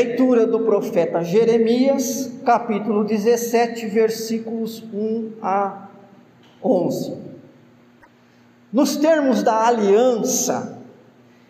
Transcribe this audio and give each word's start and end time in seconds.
Leitura 0.00 0.46
do 0.46 0.60
profeta 0.60 1.22
Jeremias, 1.22 2.32
capítulo 2.42 3.04
17, 3.04 3.84
versículos 3.84 4.82
1 4.82 5.32
a 5.42 5.88
11. 6.64 7.18
Nos 8.72 8.96
termos 8.96 9.42
da 9.42 9.66
aliança, 9.66 10.78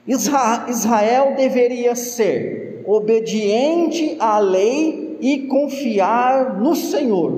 Israel 0.04 1.36
deveria 1.36 1.94
ser 1.94 2.82
obediente 2.84 4.16
à 4.18 4.40
lei 4.40 5.16
e 5.20 5.46
confiar 5.46 6.58
no 6.60 6.74
Senhor 6.74 7.32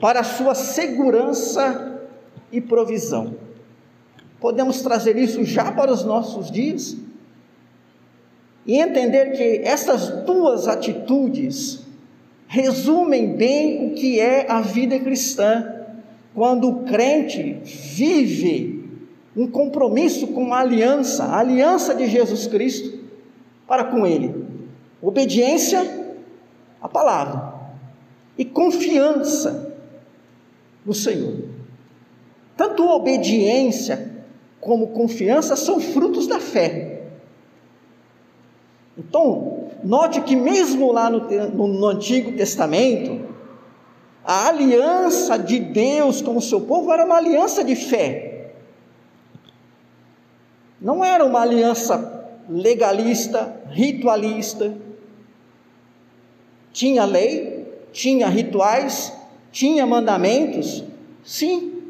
para 0.00 0.24
sua 0.24 0.54
segurança 0.54 2.00
e 2.50 2.62
provisão. 2.62 3.34
Podemos 4.40 4.80
trazer 4.80 5.18
isso 5.18 5.44
já 5.44 5.70
para 5.70 5.92
os 5.92 6.02
nossos 6.02 6.50
dias? 6.50 6.96
E 8.66 8.78
entender 8.78 9.32
que 9.32 9.66
essas 9.66 10.24
duas 10.24 10.66
atitudes 10.66 11.86
resumem 12.48 13.34
bem 13.34 13.86
o 13.86 13.94
que 13.94 14.20
é 14.20 14.50
a 14.50 14.60
vida 14.60 14.98
cristã, 14.98 15.72
quando 16.34 16.68
o 16.68 16.84
crente 16.84 17.60
vive 17.64 18.88
um 19.36 19.46
compromisso 19.46 20.28
com 20.28 20.52
a 20.52 20.60
aliança, 20.60 21.24
a 21.24 21.38
aliança 21.38 21.94
de 21.94 22.06
Jesus 22.06 22.46
Cristo 22.46 22.98
para 23.66 23.84
com 23.84 24.06
Ele. 24.06 24.44
Obediência 25.00 26.14
à 26.80 26.88
palavra 26.88 27.54
e 28.38 28.44
confiança 28.44 29.74
no 30.84 30.94
Senhor. 30.94 31.34
Tanto 32.56 32.88
obediência 32.88 34.10
como 34.60 34.88
confiança 34.88 35.56
são 35.56 35.80
frutos 35.80 36.26
da 36.26 36.40
fé. 36.40 36.95
Então, 38.96 39.68
note 39.84 40.22
que 40.22 40.34
mesmo 40.34 40.90
lá 40.90 41.10
no, 41.10 41.20
no, 41.50 41.68
no 41.68 41.86
Antigo 41.86 42.32
Testamento, 42.32 43.26
a 44.24 44.48
aliança 44.48 45.38
de 45.38 45.60
Deus 45.60 46.22
com 46.22 46.36
o 46.36 46.42
seu 46.42 46.62
povo 46.62 46.90
era 46.90 47.04
uma 47.04 47.16
aliança 47.16 47.62
de 47.62 47.76
fé. 47.76 48.52
Não 50.80 51.04
era 51.04 51.24
uma 51.24 51.42
aliança 51.42 52.16
legalista, 52.48 53.60
ritualista. 53.70 54.74
Tinha 56.72 57.04
lei, 57.04 57.66
tinha 57.92 58.28
rituais, 58.28 59.12
tinha 59.52 59.86
mandamentos, 59.86 60.84
sim. 61.22 61.82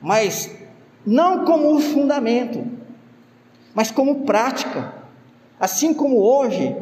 Mas 0.00 0.54
não 1.04 1.44
como 1.44 1.78
fundamento, 1.80 2.73
mas 3.74 3.90
como 3.90 4.24
prática. 4.24 4.94
Assim 5.58 5.92
como 5.92 6.18
hoje, 6.18 6.74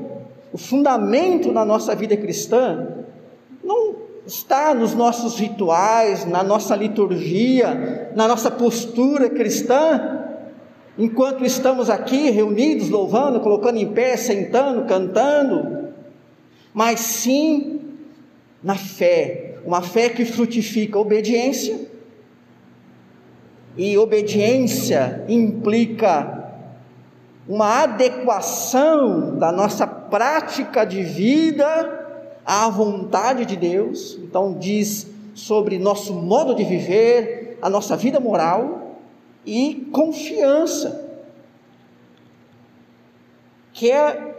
o 0.52 0.58
fundamento 0.58 1.52
da 1.52 1.64
nossa 1.64 1.94
vida 1.94 2.16
cristã 2.16 3.04
não 3.64 3.94
está 4.26 4.74
nos 4.74 4.94
nossos 4.94 5.38
rituais, 5.38 6.24
na 6.26 6.42
nossa 6.42 6.76
liturgia, 6.76 8.12
na 8.14 8.28
nossa 8.28 8.50
postura 8.50 9.28
cristã, 9.30 10.20
enquanto 10.98 11.44
estamos 11.44 11.88
aqui 11.88 12.30
reunidos, 12.30 12.88
louvando, 12.88 13.40
colocando 13.40 13.78
em 13.78 13.92
pé, 13.92 14.16
sentando, 14.16 14.84
cantando, 14.84 15.88
mas 16.74 17.00
sim 17.00 17.80
na 18.62 18.76
fé, 18.76 19.56
uma 19.64 19.82
fé 19.82 20.08
que 20.08 20.24
frutifica 20.24 20.98
obediência, 20.98 21.90
e 23.76 23.96
obediência 23.96 25.24
implica 25.28 26.41
uma 27.48 27.82
adequação 27.82 29.36
da 29.36 29.50
nossa 29.50 29.86
prática 29.86 30.84
de 30.84 31.02
vida 31.02 32.00
à 32.44 32.68
vontade 32.68 33.44
de 33.44 33.56
Deus. 33.56 34.18
Então, 34.22 34.54
diz 34.54 35.06
sobre 35.34 35.78
nosso 35.78 36.14
modo 36.14 36.54
de 36.54 36.64
viver, 36.64 37.58
a 37.62 37.70
nossa 37.70 37.96
vida 37.96 38.18
moral 38.18 38.96
e 39.46 39.88
confiança, 39.92 41.08
que 43.72 43.90
é 43.90 44.34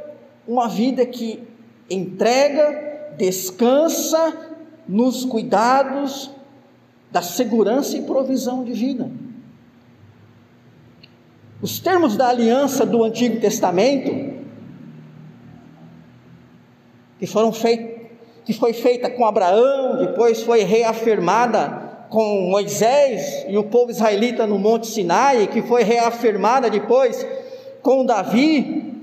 uma 0.47 0.67
vida 0.67 1.05
que 1.05 1.41
entrega 1.89 3.13
descansa 3.17 4.51
nos 4.87 5.23
cuidados 5.25 6.29
da 7.11 7.21
segurança 7.21 7.95
e 7.97 8.01
provisão 8.03 8.63
divina. 8.63 9.11
Os 11.63 11.79
termos 11.79 12.17
da 12.17 12.27
aliança 12.27 12.85
do 12.85 13.05
Antigo 13.05 13.39
Testamento, 13.39 14.33
que 17.17 17.25
foram 17.25 17.53
feitos, 17.53 18.03
que 18.43 18.51
foi 18.51 18.73
feita 18.73 19.09
com 19.09 19.25
Abraão, 19.25 19.97
depois 20.05 20.43
foi 20.43 20.63
reafirmada 20.63 22.07
com 22.09 22.49
Moisés 22.49 23.45
e 23.47 23.57
o 23.57 23.63
povo 23.63 23.91
israelita 23.91 24.45
no 24.45 24.59
Monte 24.59 24.87
Sinai, 24.87 25.47
que 25.47 25.61
foi 25.61 25.83
reafirmada 25.83 26.69
depois 26.69 27.25
com 27.81 28.05
Davi, 28.05 28.93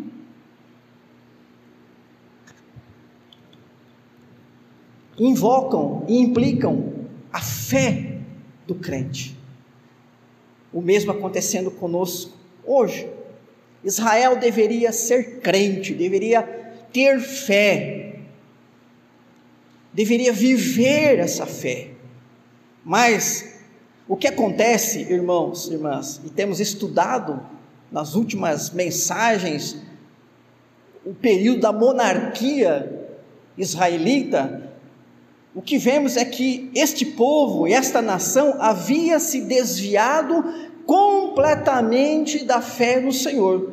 invocam 5.19 6.05
e 6.07 6.19
implicam 6.19 6.93
a 7.33 7.41
fé 7.41 8.19
do 8.67 8.75
crente. 8.75 9.35
O 10.71 10.83
mesmo 10.83 11.11
acontecendo 11.11 11.71
conosco 11.71 12.40
hoje. 12.71 13.09
Israel 13.83 14.37
deveria 14.37 14.93
ser 14.93 15.41
crente, 15.41 15.95
deveria 15.95 16.43
ter 16.93 17.19
fé, 17.19 18.17
deveria 19.93 20.33
viver 20.33 21.19
essa 21.19 21.47
fé. 21.47 21.89
Mas 22.85 23.55
o 24.07 24.17
que 24.17 24.29
acontece, 24.29 25.01
irmãos, 25.01 25.69
irmãs, 25.71 26.21
e 26.25 26.31
temos 26.31 26.61
estudado 26.61 27.41
nas 27.91 28.15
últimas 28.15 28.71
mensagens 28.71 29.79
o 31.05 31.15
período 31.15 31.61
da 31.61 31.73
monarquia 31.73 33.09
israelita, 33.57 34.71
o 35.55 35.63
que 35.63 35.79
vemos 35.79 36.17
é 36.17 36.25
que 36.25 36.71
este 36.75 37.05
povo, 37.05 37.67
esta 37.67 38.01
nação, 38.01 38.57
havia 38.61 39.19
se 39.19 39.41
desviado 39.41 40.70
completamente 40.87 42.45
da 42.45 42.61
fé 42.61 43.01
no 43.01 43.13
Senhor. 43.13 43.73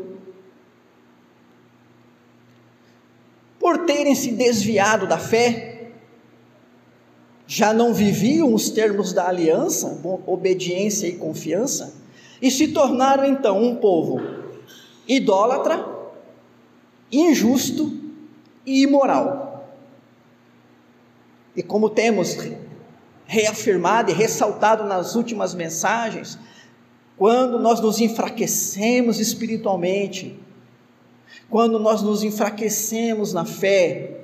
Por 3.59 3.85
terem 3.85 4.15
se 4.15 4.31
desviado 4.31 5.07
da 5.07 5.17
fé, 5.17 5.91
já 7.47 7.73
não 7.73 7.93
viviam 7.93 8.53
os 8.53 8.69
termos 8.69 9.13
da 9.13 9.27
aliança, 9.27 9.99
obediência 10.25 11.07
e 11.07 11.17
confiança, 11.17 11.95
e 12.41 12.51
se 12.51 12.67
tornaram 12.69 13.25
então 13.25 13.61
um 13.63 13.75
povo 13.75 14.19
idólatra, 15.07 15.85
injusto 17.11 17.91
e 18.65 18.83
imoral. 18.83 19.65
E 21.55 21.63
como 21.63 21.89
temos 21.89 22.37
reafirmado 23.25 24.11
e 24.11 24.13
ressaltado 24.13 24.83
nas 24.83 25.15
últimas 25.15 25.55
mensagens, 25.55 26.37
quando 27.17 27.57
nós 27.57 27.79
nos 27.81 27.99
enfraquecemos 27.99 29.19
espiritualmente, 29.19 30.39
quando 31.49 31.79
nós 31.79 32.01
nos 32.01 32.23
enfraquecemos 32.23 33.33
na 33.33 33.43
fé, 33.43 34.21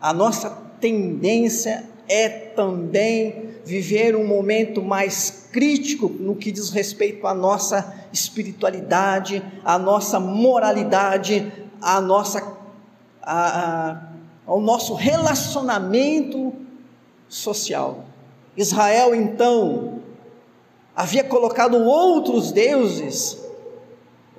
a 0.00 0.12
nossa 0.12 0.50
tendência 0.80 1.88
é 2.08 2.28
também 2.28 3.50
viver 3.64 4.14
um 4.14 4.26
momento 4.26 4.82
mais 4.82 5.48
crítico 5.52 6.08
no 6.08 6.36
que 6.36 6.52
diz 6.52 6.70
respeito 6.70 7.26
à 7.26 7.34
nossa 7.34 7.94
espiritualidade, 8.12 9.42
à 9.64 9.78
nossa 9.78 10.20
moralidade, 10.20 11.52
à 11.80 12.00
nossa 12.00 12.56
a, 13.22 14.02
ao 14.46 14.60
nosso 14.60 14.94
relacionamento 14.94 16.52
social. 17.28 18.04
Israel, 18.56 19.14
então, 19.14 19.95
havia 20.96 21.22
colocado 21.22 21.76
outros 21.76 22.50
deuses 22.50 23.38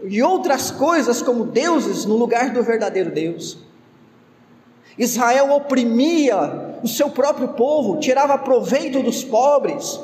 e 0.04 0.24
outras 0.24 0.72
coisas 0.72 1.22
como 1.22 1.46
deuses 1.46 2.04
no 2.04 2.18
lugar 2.18 2.52
do 2.52 2.64
verdadeiro 2.64 3.12
Deus. 3.12 3.60
Israel 4.98 5.52
oprimia 5.52 6.80
o 6.82 6.88
seu 6.88 7.12
próprio 7.12 7.50
povo, 7.50 8.00
tirava 8.00 8.36
proveito 8.40 9.04
dos 9.04 9.24
pobres. 9.24 10.00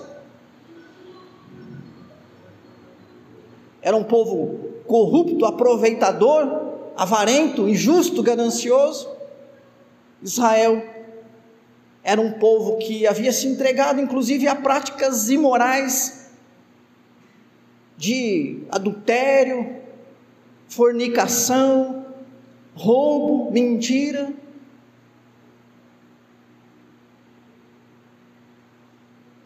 Era 3.81 3.97
um 3.97 4.03
povo 4.03 4.83
corrupto, 4.85 5.45
aproveitador, 5.45 6.91
avarento, 6.95 7.67
injusto, 7.67 8.21
ganancioso. 8.21 9.09
Israel 10.21 10.83
era 12.03 12.21
um 12.21 12.33
povo 12.33 12.77
que 12.77 13.07
havia 13.07 13.31
se 13.33 13.47
entregado, 13.47 13.99
inclusive, 13.99 14.47
a 14.47 14.55
práticas 14.55 15.29
imorais 15.29 16.22
de 18.03 18.57
adultério, 18.69 19.77
fornicação, 20.67 22.05
roubo, 22.75 23.49
mentira. 23.49 24.33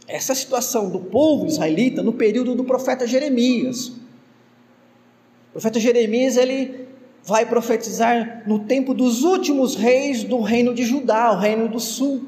Essa 0.07 0.31
é 0.31 0.35
situação 0.35 0.89
do 0.89 1.01
povo 1.01 1.45
israelita 1.45 2.01
no 2.01 2.13
período 2.13 2.55
do 2.55 2.63
profeta 2.63 3.05
Jeremias. 3.05 3.89
O 3.89 5.51
profeta 5.51 5.79
Jeremias 5.79 6.35
ele 6.35 6.87
vai 7.23 7.45
profetizar 7.45 8.41
no 8.47 8.65
tempo 8.65 8.91
dos 8.91 9.21
últimos 9.23 9.75
reis 9.75 10.23
do 10.23 10.41
reino 10.41 10.73
de 10.73 10.83
Judá, 10.83 11.31
o 11.31 11.37
reino 11.37 11.67
do 11.67 11.79
sul. 11.79 12.25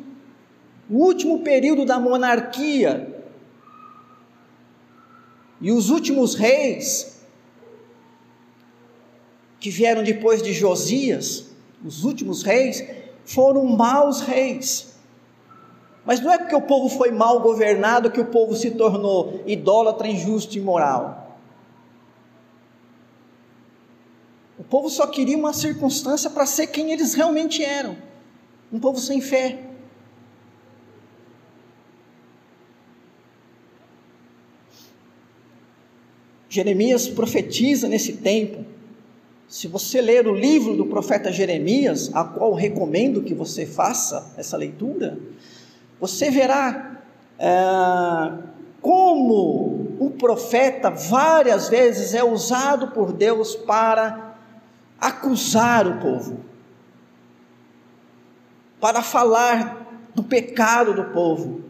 O 0.88 0.98
último 0.98 1.40
período 1.40 1.86
da 1.86 2.00
monarquia. 2.00 3.19
E 5.62 5.72
os 5.72 5.90
últimos 5.90 6.36
reis 6.36 7.20
que 9.60 9.70
vieram 9.70 10.04
depois 10.04 10.42
de 10.42 10.54
Josias, 10.54 11.48
os 11.84 12.06
últimos 12.06 12.44
reis, 12.44 12.84
foram 13.26 13.66
maus 13.66 14.22
reis. 14.22 14.94
Mas 16.06 16.22
não 16.22 16.32
é 16.32 16.38
porque 16.38 16.56
o 16.56 16.62
povo 16.62 16.90
foi 16.90 17.12
mal 17.12 17.42
governado 17.42 18.10
que 18.10 18.22
o 18.22 18.26
povo 18.26 18.56
se 18.56 18.72
tornou 18.72 19.44
idólatra, 19.46 20.08
injusto 20.08 20.56
e 20.56 20.60
imoral. 20.60 21.38
O 24.58 24.64
povo 24.64 24.90
só 24.90 25.08
queria 25.08 25.38
uma 25.38 25.54
circunstância 25.54 26.30
para 26.30 26.46
ser 26.46 26.68
quem 26.68 26.92
eles 26.92 27.14
realmente 27.14 27.64
eram 27.64 27.96
um 28.72 28.80
povo 28.80 29.00
sem 29.00 29.22
fé. 29.22 29.69
Jeremias 36.50 37.08
profetiza 37.08 37.88
nesse 37.88 38.14
tempo. 38.14 38.66
Se 39.48 39.68
você 39.68 40.02
ler 40.02 40.28
o 40.28 40.34
livro 40.34 40.76
do 40.76 40.88
profeta 40.88 41.32
Jeremias, 41.32 42.10
a 42.14 42.24
qual 42.24 42.54
recomendo 42.54 43.22
que 43.22 43.36
você 43.36 43.66
faça 43.66 44.34
essa 44.36 44.58
leitura, 44.58 45.18
você 46.00 46.32
verá 46.32 47.02
é, 47.38 47.50
como 48.82 49.96
o 50.00 50.12
profeta 50.18 50.90
várias 50.90 51.70
vezes 51.70 52.14
é 52.16 52.24
usado 52.24 52.90
por 52.90 53.14
Deus 53.14 53.56
para 53.56 54.36
acusar 55.00 55.88
o 55.88 56.00
povo, 56.00 56.40
para 58.80 59.02
falar 59.04 60.10
do 60.16 60.24
pecado 60.24 60.94
do 60.94 61.06
povo 61.06 61.62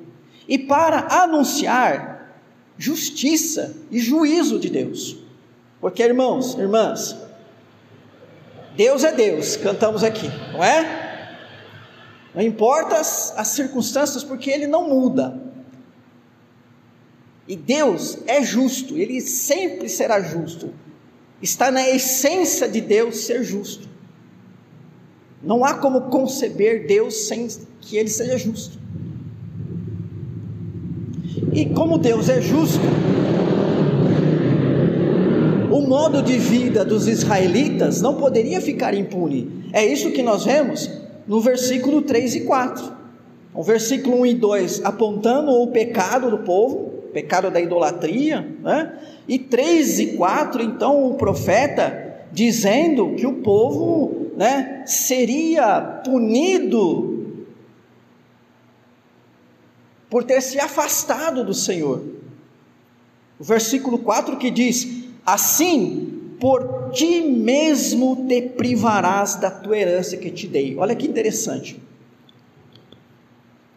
e 0.47 0.57
para 0.57 1.07
anunciar 1.23 2.18
justiça 2.79 3.75
e 3.91 3.99
juízo 3.99 4.57
de 4.57 4.69
Deus. 4.69 5.17
Porque, 5.81 6.01
irmãos, 6.01 6.57
irmãs, 6.57 7.15
Deus 8.75 9.03
é 9.03 9.11
Deus, 9.11 9.57
cantamos 9.57 10.01
aqui, 10.01 10.27
não 10.53 10.63
é? 10.63 11.37
Não 12.33 12.41
importa 12.41 12.95
as, 12.95 13.33
as 13.37 13.49
circunstâncias, 13.49 14.23
porque 14.23 14.49
Ele 14.49 14.65
não 14.65 14.87
muda. 14.87 15.37
E 17.45 17.55
Deus 17.57 18.19
é 18.25 18.41
justo, 18.41 18.97
Ele 18.97 19.19
sempre 19.19 19.89
será 19.89 20.21
justo. 20.21 20.73
Está 21.41 21.69
na 21.69 21.87
essência 21.89 22.67
de 22.67 22.79
Deus 22.79 23.25
ser 23.25 23.43
justo. 23.43 23.89
Não 25.43 25.65
há 25.65 25.73
como 25.73 26.09
conceber 26.09 26.87
Deus 26.87 27.27
sem 27.27 27.47
que 27.81 27.97
Ele 27.97 28.09
seja 28.09 28.37
justo. 28.37 28.79
E 31.51 31.65
como 31.65 31.97
Deus 31.97 32.29
é 32.29 32.41
justo, 32.41 32.85
o 35.71 35.81
modo 35.81 36.21
de 36.21 36.37
vida 36.37 36.85
dos 36.85 37.07
israelitas 37.07 38.01
não 38.01 38.15
poderia 38.15 38.61
ficar 38.61 38.93
impune. 38.93 39.65
É 39.73 39.85
isso 39.85 40.11
que 40.11 40.21
nós 40.21 40.45
vemos 40.45 40.89
no 41.27 41.39
versículo 41.39 42.01
3 42.01 42.35
e 42.35 42.39
4. 42.41 42.99
O 43.53 43.63
versículo 43.63 44.21
1 44.21 44.25
e 44.27 44.33
2 44.35 44.81
apontando 44.85 45.51
o 45.51 45.67
pecado 45.67 46.29
do 46.29 46.39
povo, 46.39 46.91
pecado 47.11 47.49
da 47.49 47.59
idolatria, 47.59 48.47
né? 48.63 48.93
E 49.27 49.39
3 49.39 49.99
e 49.99 50.07
4, 50.17 50.61
então 50.61 51.07
o 51.07 51.15
profeta 51.15 52.09
dizendo 52.31 53.15
que 53.15 53.25
o 53.25 53.33
povo, 53.33 54.31
né, 54.37 54.83
seria 54.85 55.81
punido 56.05 57.18
por 60.09 60.23
ter 60.23 60.41
se 60.41 60.59
afastado 60.59 61.43
do 61.43 61.53
Senhor. 61.53 62.03
O 63.39 63.43
versículo 63.43 63.99
4 63.99 64.37
que 64.37 64.49
diz: 64.49 65.05
Assim 65.25 66.35
por 66.39 66.91
ti 66.91 67.21
mesmo 67.21 68.25
te 68.27 68.41
privarás 68.41 69.35
da 69.35 69.51
tua 69.51 69.77
herança 69.77 70.17
que 70.17 70.31
te 70.31 70.47
dei. 70.47 70.77
Olha 70.77 70.95
que 70.95 71.05
interessante. 71.05 71.81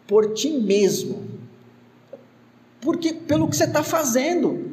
Por 0.07 0.33
ti 0.33 0.49
mesmo. 0.49 1.27
Porque 2.81 3.13
pelo 3.13 3.47
que 3.47 3.55
você 3.55 3.65
está 3.65 3.83
fazendo. 3.83 4.71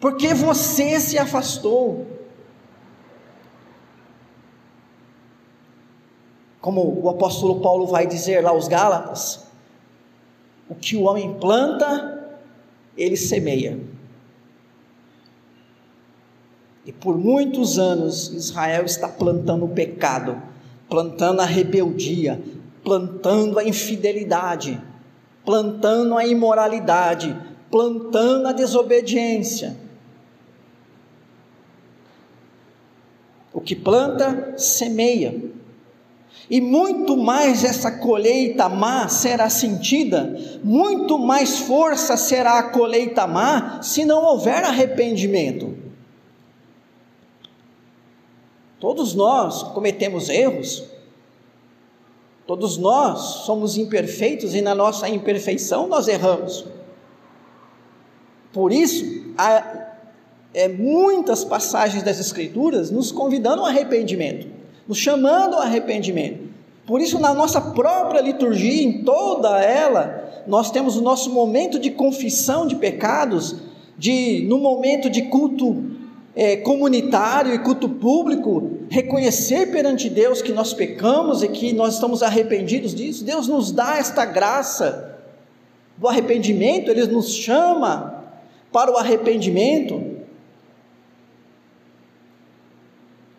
Porque 0.00 0.32
você 0.32 0.98
se 0.98 1.18
afastou. 1.18 2.06
Como 6.60 7.00
o 7.02 7.08
apóstolo 7.08 7.60
Paulo 7.60 7.86
vai 7.86 8.06
dizer 8.06 8.42
lá 8.42 8.50
aos 8.50 8.68
Gálatas, 8.68 9.49
o 10.70 10.74
que 10.76 10.96
o 10.96 11.02
homem 11.02 11.34
planta, 11.34 12.38
ele 12.96 13.16
semeia. 13.16 13.78
E 16.86 16.92
por 16.92 17.18
muitos 17.18 17.78
anos 17.78 18.28
Israel 18.28 18.84
está 18.84 19.08
plantando 19.08 19.64
o 19.64 19.68
pecado, 19.68 20.40
plantando 20.88 21.40
a 21.40 21.44
rebeldia, 21.44 22.40
plantando 22.84 23.58
a 23.58 23.64
infidelidade, 23.64 24.80
plantando 25.44 26.16
a 26.16 26.24
imoralidade, 26.24 27.36
plantando 27.70 28.46
a 28.46 28.52
desobediência. 28.52 29.76
O 33.52 33.60
que 33.60 33.74
planta, 33.74 34.54
semeia. 34.56 35.49
E 36.50 36.60
muito 36.60 37.16
mais 37.16 37.62
essa 37.62 37.92
colheita 37.92 38.68
má 38.68 39.08
será 39.08 39.48
sentida, 39.48 40.36
muito 40.64 41.16
mais 41.16 41.60
força 41.60 42.16
será 42.16 42.58
a 42.58 42.62
colheita 42.64 43.24
má 43.24 43.80
se 43.80 44.04
não 44.04 44.24
houver 44.24 44.64
arrependimento. 44.64 45.78
Todos 48.80 49.14
nós 49.14 49.62
cometemos 49.62 50.28
erros, 50.28 50.82
todos 52.48 52.76
nós 52.76 53.44
somos 53.44 53.76
imperfeitos 53.76 54.52
e 54.52 54.60
na 54.60 54.74
nossa 54.74 55.08
imperfeição 55.08 55.86
nós 55.86 56.08
erramos. 56.08 56.66
Por 58.52 58.72
isso, 58.72 59.04
há 59.38 59.92
é, 60.52 60.66
muitas 60.66 61.44
passagens 61.44 62.02
das 62.02 62.18
Escrituras 62.18 62.90
nos 62.90 63.12
convidando 63.12 63.60
ao 63.60 63.68
arrependimento, 63.68 64.59
nos 64.90 64.98
chamando 64.98 65.54
ao 65.54 65.62
arrependimento. 65.62 66.50
Por 66.84 67.00
isso, 67.00 67.20
na 67.20 67.32
nossa 67.32 67.60
própria 67.60 68.20
liturgia, 68.20 68.82
em 68.82 69.04
toda 69.04 69.62
ela, 69.62 70.42
nós 70.48 70.72
temos 70.72 70.96
o 70.96 71.00
nosso 71.00 71.30
momento 71.30 71.78
de 71.78 71.92
confissão 71.92 72.66
de 72.66 72.74
pecados, 72.74 73.54
de 73.96 74.44
no 74.48 74.58
momento 74.58 75.08
de 75.08 75.22
culto 75.22 75.92
é, 76.34 76.56
comunitário 76.56 77.54
e 77.54 77.60
culto 77.60 77.88
público, 77.88 78.80
reconhecer 78.90 79.70
perante 79.70 80.10
Deus 80.10 80.42
que 80.42 80.50
nós 80.50 80.74
pecamos 80.74 81.44
e 81.44 81.48
que 81.48 81.72
nós 81.72 81.94
estamos 81.94 82.20
arrependidos 82.20 82.92
disso, 82.92 83.22
Deus 83.22 83.46
nos 83.46 83.70
dá 83.70 83.96
esta 83.96 84.24
graça 84.24 85.20
do 85.96 86.08
arrependimento, 86.08 86.90
Ele 86.90 87.06
nos 87.06 87.32
chama 87.32 88.24
para 88.72 88.90
o 88.90 88.96
arrependimento. 88.96 90.18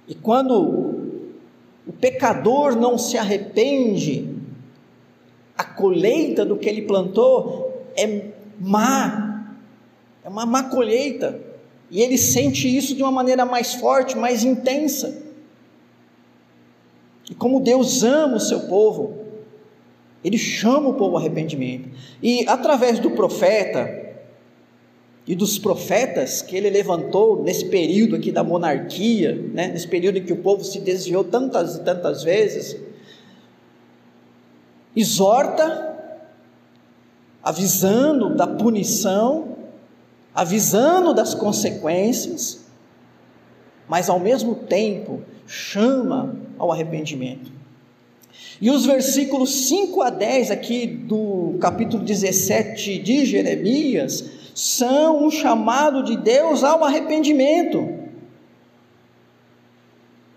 E 0.07 0.15
quando 0.15 0.90
o 1.85 1.93
pecador 1.93 2.75
não 2.75 2.97
se 2.97 3.17
arrepende, 3.17 4.29
a 5.57 5.63
colheita 5.63 6.45
do 6.45 6.57
que 6.57 6.69
ele 6.69 6.83
plantou 6.83 7.85
é 7.95 8.29
má, 8.59 9.45
é 10.23 10.29
uma 10.29 10.45
má 10.45 10.63
colheita. 10.63 11.39
E 11.89 12.01
ele 12.01 12.17
sente 12.17 12.73
isso 12.73 12.95
de 12.95 13.03
uma 13.03 13.11
maneira 13.11 13.45
mais 13.45 13.73
forte, 13.73 14.17
mais 14.17 14.43
intensa. 14.43 15.21
E 17.29 17.35
como 17.35 17.59
Deus 17.59 18.03
ama 18.03 18.37
o 18.37 18.39
seu 18.39 18.61
povo, 18.61 19.21
ele 20.23 20.37
chama 20.37 20.89
o 20.89 20.93
povo 20.93 21.15
ao 21.15 21.17
arrependimento. 21.17 21.89
E 22.23 22.47
através 22.47 22.99
do 22.99 23.11
profeta 23.11 24.00
e 25.27 25.35
dos 25.35 25.59
profetas 25.59 26.41
que 26.41 26.55
ele 26.55 26.69
levantou 26.69 27.43
nesse 27.43 27.65
período 27.65 28.15
aqui 28.15 28.31
da 28.31 28.43
monarquia, 28.43 29.35
né, 29.53 29.67
nesse 29.67 29.87
período 29.87 30.17
em 30.17 30.23
que 30.23 30.33
o 30.33 30.37
povo 30.37 30.63
se 30.63 30.79
desviou 30.79 31.23
tantas 31.23 31.77
e 31.77 31.83
tantas 31.83 32.23
vezes, 32.23 32.75
exorta, 34.95 35.89
avisando 37.43 38.35
da 38.35 38.47
punição 38.47 39.51
avisando 40.33 41.13
das 41.13 41.33
consequências, 41.33 42.61
mas 43.87 44.09
ao 44.09 44.19
mesmo 44.19 44.55
tempo 44.55 45.21
chama 45.45 46.35
ao 46.57 46.71
arrependimento. 46.71 47.51
E 48.61 48.69
os 48.69 48.85
versículos 48.85 49.67
5 49.67 50.01
a 50.01 50.09
10 50.09 50.51
aqui 50.51 50.87
do 50.87 51.57
capítulo 51.59 52.03
17 52.03 52.99
de 52.99 53.25
Jeremias 53.25 54.23
são 54.53 55.25
um 55.25 55.31
chamado 55.31 56.03
de 56.03 56.17
Deus 56.17 56.63
ao 56.63 56.83
arrependimento. 56.83 58.01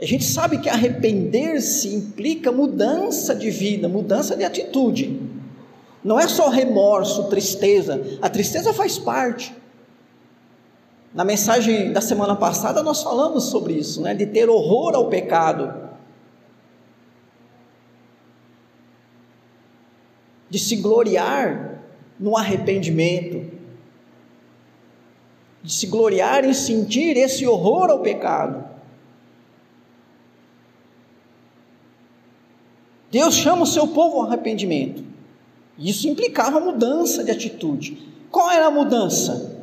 A 0.00 0.06
gente 0.06 0.25
sabe 0.25 0.59
que 0.59 0.68
arrepender-se 0.68 1.94
implica 1.94 2.52
mudança 2.52 3.35
de 3.35 3.50
vida, 3.50 3.88
mudança 3.88 4.37
de 4.37 4.44
atitude. 4.44 5.21
Não 6.02 6.21
é 6.21 6.28
só 6.28 6.49
remorso, 6.49 7.30
tristeza. 7.30 8.18
A 8.21 8.28
tristeza 8.28 8.75
faz 8.75 8.99
parte. 8.99 9.54
Na 11.14 11.25
mensagem 11.25 11.92
da 11.92 12.00
semana 12.00 12.35
passada 12.35 12.83
nós 12.83 13.02
falamos 13.02 13.44
sobre 13.44 13.75
isso, 13.75 14.02
né? 14.02 14.14
De 14.14 14.26
ter 14.26 14.50
horror 14.50 14.94
ao 14.94 15.09
pecado. 15.09 15.73
De 20.50 20.59
se 20.59 20.76
gloriar 20.76 21.83
no 22.18 22.37
arrependimento. 22.37 23.53
De 25.64 25.73
se 25.73 25.88
gloriar 25.88 26.44
em 26.44 26.52
sentir 26.52 27.16
esse 27.16 27.44
horror 27.47 27.90
ao 27.90 28.00
pecado. 28.00 28.64
Deus 33.11 33.35
chama 33.35 33.62
o 33.62 33.66
seu 33.66 33.88
povo 33.88 34.18
ao 34.18 34.26
arrependimento. 34.26 35.02
Isso 35.78 36.06
implicava 36.06 36.61
mudança 36.61 37.25
de 37.25 37.30
atitude. 37.30 37.99
Qual 38.30 38.50
era 38.50 38.66
a 38.66 38.71
mudança? 38.71 39.59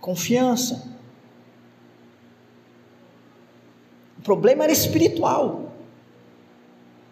Confiança. 0.00 0.88
O 4.18 4.22
problema 4.22 4.64
era 4.64 4.72
espiritual. 4.72 5.72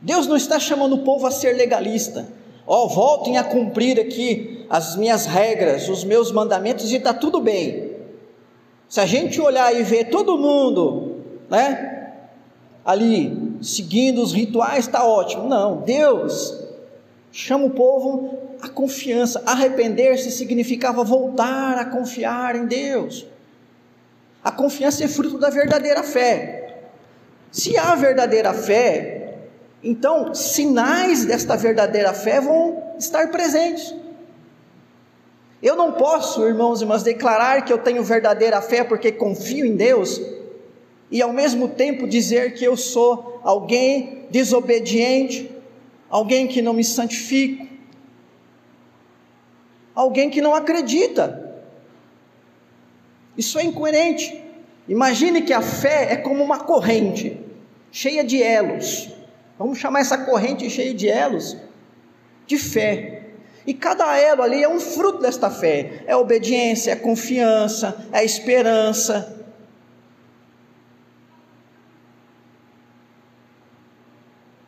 Deus 0.01 0.27
não 0.27 0.37
está 0.37 0.61
chamando 0.61 0.95
o 0.95 1.03
povo 1.03 1.27
a 1.27 1.31
ser 1.31 1.57
legalista. 1.57 2.31
Ó, 2.71 2.85
oh, 2.85 2.89
voltem 2.89 3.39
a 3.39 3.45
cumprir 3.45 3.99
aqui 3.99 4.67
as 4.69 4.95
minhas 4.95 5.25
regras, 5.25 5.89
os 5.89 6.05
meus 6.05 6.31
mandamentos 6.31 6.93
e 6.93 6.97
está 6.97 7.15
tudo 7.15 7.41
bem. 7.41 7.93
Se 8.87 9.01
a 9.01 9.07
gente 9.07 9.41
olhar 9.41 9.75
e 9.75 9.83
ver 9.83 10.11
todo 10.11 10.37
mundo, 10.37 11.17
né, 11.49 12.13
ali 12.85 13.57
seguindo 13.63 14.21
os 14.21 14.35
rituais, 14.35 14.85
está 14.85 15.03
ótimo. 15.03 15.49
Não, 15.49 15.79
Deus 15.79 16.63
chama 17.33 17.65
o 17.65 17.71
povo 17.71 18.39
à 18.61 18.69
confiança. 18.69 19.43
Arrepender-se 19.47 20.31
significava 20.31 21.03
voltar 21.03 21.79
a 21.79 21.87
confiar 21.87 22.55
em 22.55 22.67
Deus. 22.67 23.25
A 24.45 24.53
confiança 24.53 25.03
é 25.03 25.09
fruto 25.09 25.39
da 25.39 25.49
verdadeira 25.49 26.03
fé. 26.03 26.83
Se 27.51 27.79
há 27.79 27.95
verdadeira 27.95 28.53
fé, 28.53 29.18
então 29.83 30.35
sinais 30.35 31.25
desta 31.25 31.57
verdadeira 31.57 32.13
fé 32.13 32.41
vão 32.41 32.95
estar 32.99 33.31
presentes. 33.31 33.95
Eu 35.63 35.77
não 35.77 35.93
posso, 35.93 36.47
irmãos 36.47 36.81
e 36.81 36.85
irmãs, 36.85 37.03
declarar 37.03 37.65
que 37.65 37.73
eu 37.73 37.79
tenho 37.79 38.03
verdadeira 38.03 38.61
fé 38.61 38.85
porque 38.85 39.11
confio 39.11 39.67
em 39.67 39.77
Deus 39.77 40.21
e 41.11 41.23
ao 41.23 41.33
mesmo 41.33 41.69
tempo 41.69 42.07
dizer 42.07 42.55
que 42.55 42.65
eu 42.65 42.77
sou 42.77 43.41
alguém 43.43 44.27
desobediente, 44.31 45.51
alguém 46.09 46.47
que 46.47 46.63
não 46.63 46.73
me 46.73 46.85
santifico, 46.85 47.67
alguém 49.95 50.31
que 50.31 50.41
não 50.41 50.55
acredita. 50.55 51.61
Isso 53.37 53.59
é 53.59 53.65
incoerente. 53.65 54.45
Imagine 54.89 55.43
que 55.43 55.53
a 55.53 55.61
fé 55.61 56.13
é 56.13 56.17
como 56.17 56.43
uma 56.43 56.61
corrente, 56.61 57.39
cheia 57.91 58.23
de 58.23 58.43
elos. 58.43 59.18
Vamos 59.59 59.79
chamar 59.79 60.01
essa 60.01 60.19
corrente 60.19 60.69
cheia 60.71 60.95
de 60.95 61.09
elos 61.09 61.57
de 62.47 62.57
fé. 62.57 63.25
E 63.67 63.75
cada 63.75 64.17
elo 64.17 64.43
ali 64.43 64.63
é 64.63 64.69
um 64.69 64.81
fruto 64.81 65.21
desta 65.21 65.51
fé: 65.51 66.05
é 66.07 66.17
obediência, 66.17 66.93
é 66.93 66.97
confiança, 66.97 68.07
é 68.13 68.25
esperança, 68.25 69.39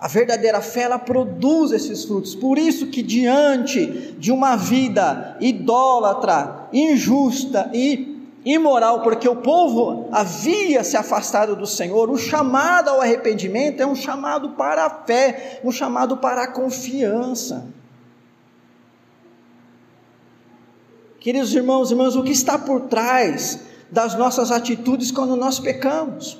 A 0.00 0.09
verdadeira 0.09 0.62
fé 0.62 0.85
ela 0.85 0.99
produz 0.99 1.73
esses 1.73 2.06
frutos. 2.06 2.35
Por 2.35 2.56
isso 2.56 2.87
que 2.87 3.02
diante 3.02 4.14
de 4.18 4.32
uma 4.32 4.56
vida 4.56 5.37
idólatra, 5.38 6.70
injusta 6.73 7.70
e 7.75 8.20
imoral, 8.44 9.02
porque 9.02 9.28
o 9.28 9.37
povo 9.37 10.09
havia 10.11 10.82
se 10.82 10.97
afastado 10.97 11.54
do 11.54 11.66
Senhor, 11.66 12.09
o 12.11 12.16
chamado 12.16 12.88
ao 12.88 13.00
arrependimento 13.00 13.80
é 13.80 13.87
um 13.87 13.94
chamado 13.94 14.50
para 14.50 14.87
a 14.87 14.90
fé, 14.90 15.61
um 15.62 15.70
chamado 15.70 16.16
para 16.16 16.44
a 16.44 16.49
confiança. 16.49 17.66
Queridos 21.18 21.54
irmãos 21.54 21.90
e 21.90 21.92
irmãs, 21.92 22.16
o 22.16 22.23
que 22.23 22.32
está 22.32 22.59
por 22.59 22.82
trás 22.82 23.61
das 23.90 24.14
nossas 24.14 24.50
atitudes 24.50 25.11
quando 25.11 25.37
nós 25.37 25.59
pecamos? 25.59 26.38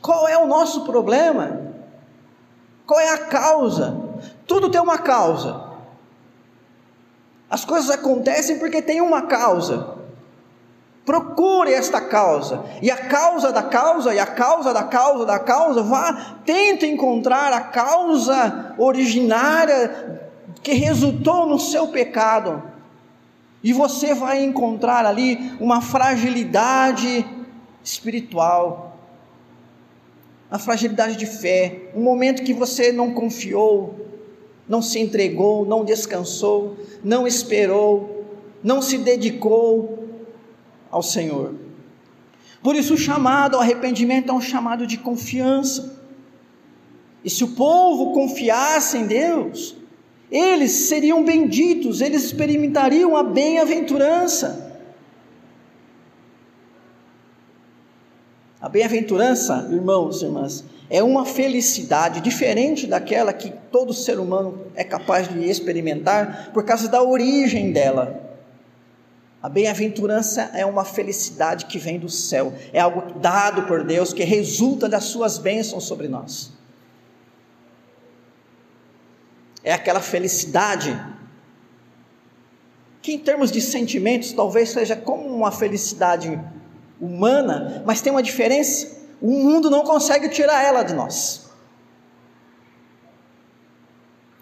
Qual 0.00 0.28
é 0.28 0.38
o 0.38 0.46
nosso 0.46 0.84
problema? 0.84 1.74
Qual 2.86 3.00
é 3.00 3.08
a 3.08 3.18
causa? 3.18 3.96
Tudo 4.46 4.70
tem 4.70 4.80
uma 4.80 4.98
causa. 4.98 5.66
As 7.50 7.64
coisas 7.64 7.90
acontecem 7.90 8.58
porque 8.58 8.80
tem 8.80 9.00
uma 9.00 9.22
causa. 9.22 9.97
Procure 11.08 11.72
esta 11.72 12.02
causa. 12.02 12.66
E 12.82 12.90
a 12.90 12.96
causa 12.98 13.50
da 13.50 13.62
causa, 13.62 14.14
e 14.14 14.18
a 14.18 14.26
causa 14.26 14.74
da 14.74 14.82
causa 14.82 15.24
da 15.24 15.38
causa, 15.38 15.82
vá, 15.82 16.36
tente 16.44 16.84
encontrar 16.84 17.50
a 17.50 17.62
causa 17.62 18.74
originária 18.76 20.20
que 20.62 20.74
resultou 20.74 21.46
no 21.46 21.58
seu 21.58 21.88
pecado. 21.88 22.62
E 23.64 23.72
você 23.72 24.12
vai 24.12 24.44
encontrar 24.44 25.06
ali 25.06 25.56
uma 25.58 25.80
fragilidade 25.80 27.24
espiritual 27.82 28.88
a 30.50 30.58
fragilidade 30.58 31.16
de 31.16 31.26
fé, 31.26 31.90
um 31.94 32.02
momento 32.02 32.42
que 32.42 32.54
você 32.54 32.90
não 32.90 33.12
confiou, 33.12 33.94
não 34.68 34.80
se 34.80 34.98
entregou, 34.98 35.66
não 35.66 35.84
descansou, 35.84 36.76
não 37.04 37.26
esperou, 37.26 38.24
não 38.62 38.80
se 38.80 38.98
dedicou 38.98 39.97
ao 40.90 41.02
Senhor. 41.02 41.54
Por 42.62 42.74
isso, 42.74 42.94
o 42.94 42.98
chamado 42.98 43.54
ao 43.54 43.62
arrependimento 43.62 44.30
é 44.30 44.32
um 44.32 44.40
chamado 44.40 44.86
de 44.86 44.96
confiança. 44.96 45.98
E 47.24 47.30
se 47.30 47.44
o 47.44 47.48
povo 47.48 48.12
confiasse 48.12 48.96
em 48.98 49.06
Deus, 49.06 49.76
eles 50.30 50.72
seriam 50.88 51.24
benditos, 51.24 52.00
eles 52.00 52.24
experimentariam 52.24 53.16
a 53.16 53.22
bem-aventurança. 53.22 54.66
A 58.60 58.68
bem-aventurança, 58.68 59.68
irmãos 59.70 60.20
e 60.20 60.24
irmãs, 60.24 60.64
é 60.90 61.02
uma 61.02 61.24
felicidade 61.24 62.20
diferente 62.20 62.86
daquela 62.86 63.32
que 63.32 63.52
todo 63.70 63.92
ser 63.92 64.18
humano 64.18 64.66
é 64.74 64.82
capaz 64.82 65.28
de 65.28 65.48
experimentar 65.48 66.50
por 66.52 66.64
causa 66.64 66.88
da 66.88 67.02
origem 67.02 67.72
dela. 67.72 68.27
A 69.40 69.48
bem-aventurança 69.48 70.50
é 70.52 70.66
uma 70.66 70.84
felicidade 70.84 71.66
que 71.66 71.78
vem 71.78 71.98
do 71.98 72.08
céu, 72.08 72.52
é 72.72 72.80
algo 72.80 73.20
dado 73.20 73.62
por 73.62 73.84
Deus 73.84 74.12
que 74.12 74.24
resulta 74.24 74.88
das 74.88 75.04
suas 75.04 75.38
bênçãos 75.38 75.84
sobre 75.84 76.08
nós. 76.08 76.52
É 79.62 79.72
aquela 79.72 80.00
felicidade 80.00 80.98
que, 83.00 83.12
em 83.12 83.18
termos 83.18 83.52
de 83.52 83.60
sentimentos, 83.60 84.32
talvez 84.32 84.70
seja 84.70 84.96
como 84.96 85.28
uma 85.28 85.52
felicidade 85.52 86.40
humana, 87.00 87.82
mas 87.86 88.00
tem 88.00 88.10
uma 88.10 88.22
diferença: 88.22 88.98
o 89.20 89.30
mundo 89.30 89.70
não 89.70 89.84
consegue 89.84 90.28
tirar 90.30 90.64
ela 90.64 90.82
de 90.82 90.94
nós. 90.94 91.48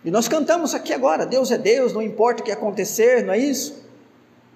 E 0.02 0.10
nós 0.10 0.26
cantamos 0.26 0.74
aqui 0.74 0.94
agora: 0.94 1.26
Deus 1.26 1.50
é 1.50 1.58
Deus, 1.58 1.92
não 1.92 2.00
importa 2.00 2.40
o 2.40 2.44
que 2.44 2.52
acontecer, 2.52 3.22
não 3.24 3.34
é 3.34 3.38
isso? 3.38 3.85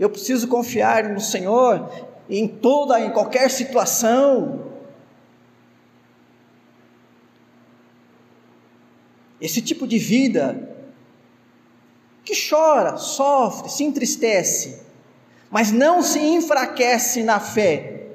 Eu 0.01 0.09
preciso 0.09 0.49
confiar 0.49 1.05
no 1.11 1.21
Senhor 1.21 2.09
em 2.27 2.49
toda, 2.49 2.99
em 2.99 3.11
qualquer 3.11 3.51
situação. 3.51 4.65
Esse 9.39 9.61
tipo 9.61 9.87
de 9.87 9.99
vida 9.99 10.75
que 12.25 12.33
chora, 12.49 12.97
sofre, 12.97 13.69
se 13.69 13.85
entristece, 13.85 14.81
mas 15.51 15.71
não 15.71 16.03
se 16.03 16.19
enfraquece 16.19 17.23
na 17.23 17.39
fé 17.39 18.09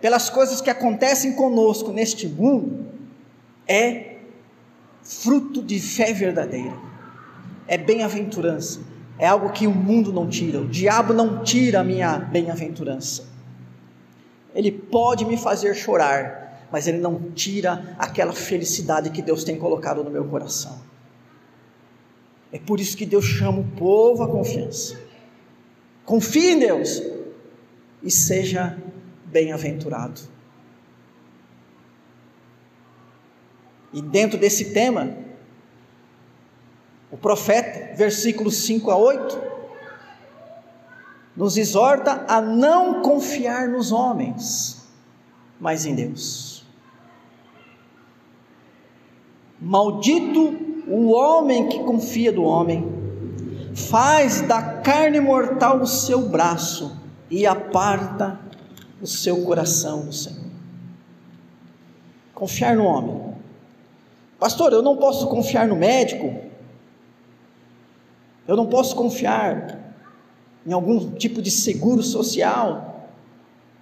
pelas 0.00 0.28
coisas 0.30 0.60
que 0.60 0.70
acontecem 0.70 1.34
conosco 1.34 1.92
neste 1.92 2.26
mundo, 2.26 2.86
é 3.68 4.16
fruto 5.02 5.62
de 5.62 5.78
fé 5.78 6.12
verdadeira, 6.12 6.76
é 7.68 7.76
bem-aventurança, 7.76 8.80
é 9.20 9.26
algo 9.26 9.52
que 9.52 9.66
o 9.66 9.70
mundo 9.70 10.10
não 10.14 10.26
tira, 10.26 10.58
o 10.58 10.66
diabo 10.66 11.12
não 11.12 11.44
tira 11.44 11.80
a 11.80 11.84
minha 11.84 12.18
bem-aventurança. 12.18 13.28
ele 14.54 14.72
pode 14.72 15.26
me 15.26 15.36
fazer 15.36 15.74
chorar, 15.74 16.66
mas 16.72 16.88
ele 16.88 16.98
não 16.98 17.30
tira 17.32 17.94
aquela 17.98 18.32
felicidade 18.32 19.10
que 19.10 19.20
Deus 19.20 19.44
tem 19.44 19.58
colocado 19.58 20.02
no 20.02 20.10
meu 20.10 20.24
coração. 20.24 20.80
É 22.50 22.58
por 22.58 22.80
isso 22.80 22.96
que 22.96 23.04
Deus 23.04 23.26
chama 23.26 23.60
o 23.60 23.70
povo 23.76 24.22
à 24.22 24.28
confiança. 24.28 24.98
Confie 26.06 26.52
em 26.52 26.58
Deus 26.58 27.02
e 28.02 28.10
seja 28.10 28.76
bem-aventurado. 29.26 30.20
E 33.92 34.00
dentro 34.00 34.38
desse 34.38 34.72
tema, 34.72 35.14
o 37.10 37.16
profeta, 37.16 37.96
versículos 37.96 38.56
5 38.58 38.90
a 38.90 38.96
8, 38.96 39.42
nos 41.36 41.56
exorta 41.56 42.24
a 42.28 42.40
não 42.40 43.02
confiar 43.02 43.68
nos 43.68 43.92
homens, 43.92 44.86
mas 45.58 45.86
em 45.86 45.94
Deus. 45.94 46.64
Maldito 49.60 50.56
o 50.86 51.12
homem 51.12 51.68
que 51.68 51.78
confia 51.80 52.32
do 52.32 52.42
homem, 52.42 52.84
faz 53.74 54.40
da 54.42 54.60
carne 54.60 55.20
mortal 55.20 55.80
o 55.80 55.86
seu 55.86 56.28
braço 56.28 56.96
e 57.30 57.46
aparta 57.46 58.40
o 59.00 59.06
seu 59.06 59.44
coração 59.44 60.06
do 60.06 60.12
Senhor. 60.12 60.50
Confiar 62.34 62.76
no 62.76 62.84
homem. 62.84 63.34
Pastor, 64.38 64.72
eu 64.72 64.82
não 64.82 64.96
posso 64.96 65.28
confiar 65.28 65.68
no 65.68 65.76
médico, 65.76 66.49
eu 68.46 68.56
não 68.56 68.66
posso 68.66 68.96
confiar 68.96 69.78
em 70.66 70.72
algum 70.72 71.12
tipo 71.12 71.40
de 71.40 71.50
seguro 71.50 72.02
social, 72.02 73.08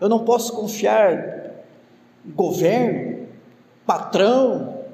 eu 0.01 0.09
não 0.09 0.25
posso 0.25 0.53
confiar 0.53 1.65
em 2.25 2.31
governo, 2.31 3.27
patrão. 3.85 4.85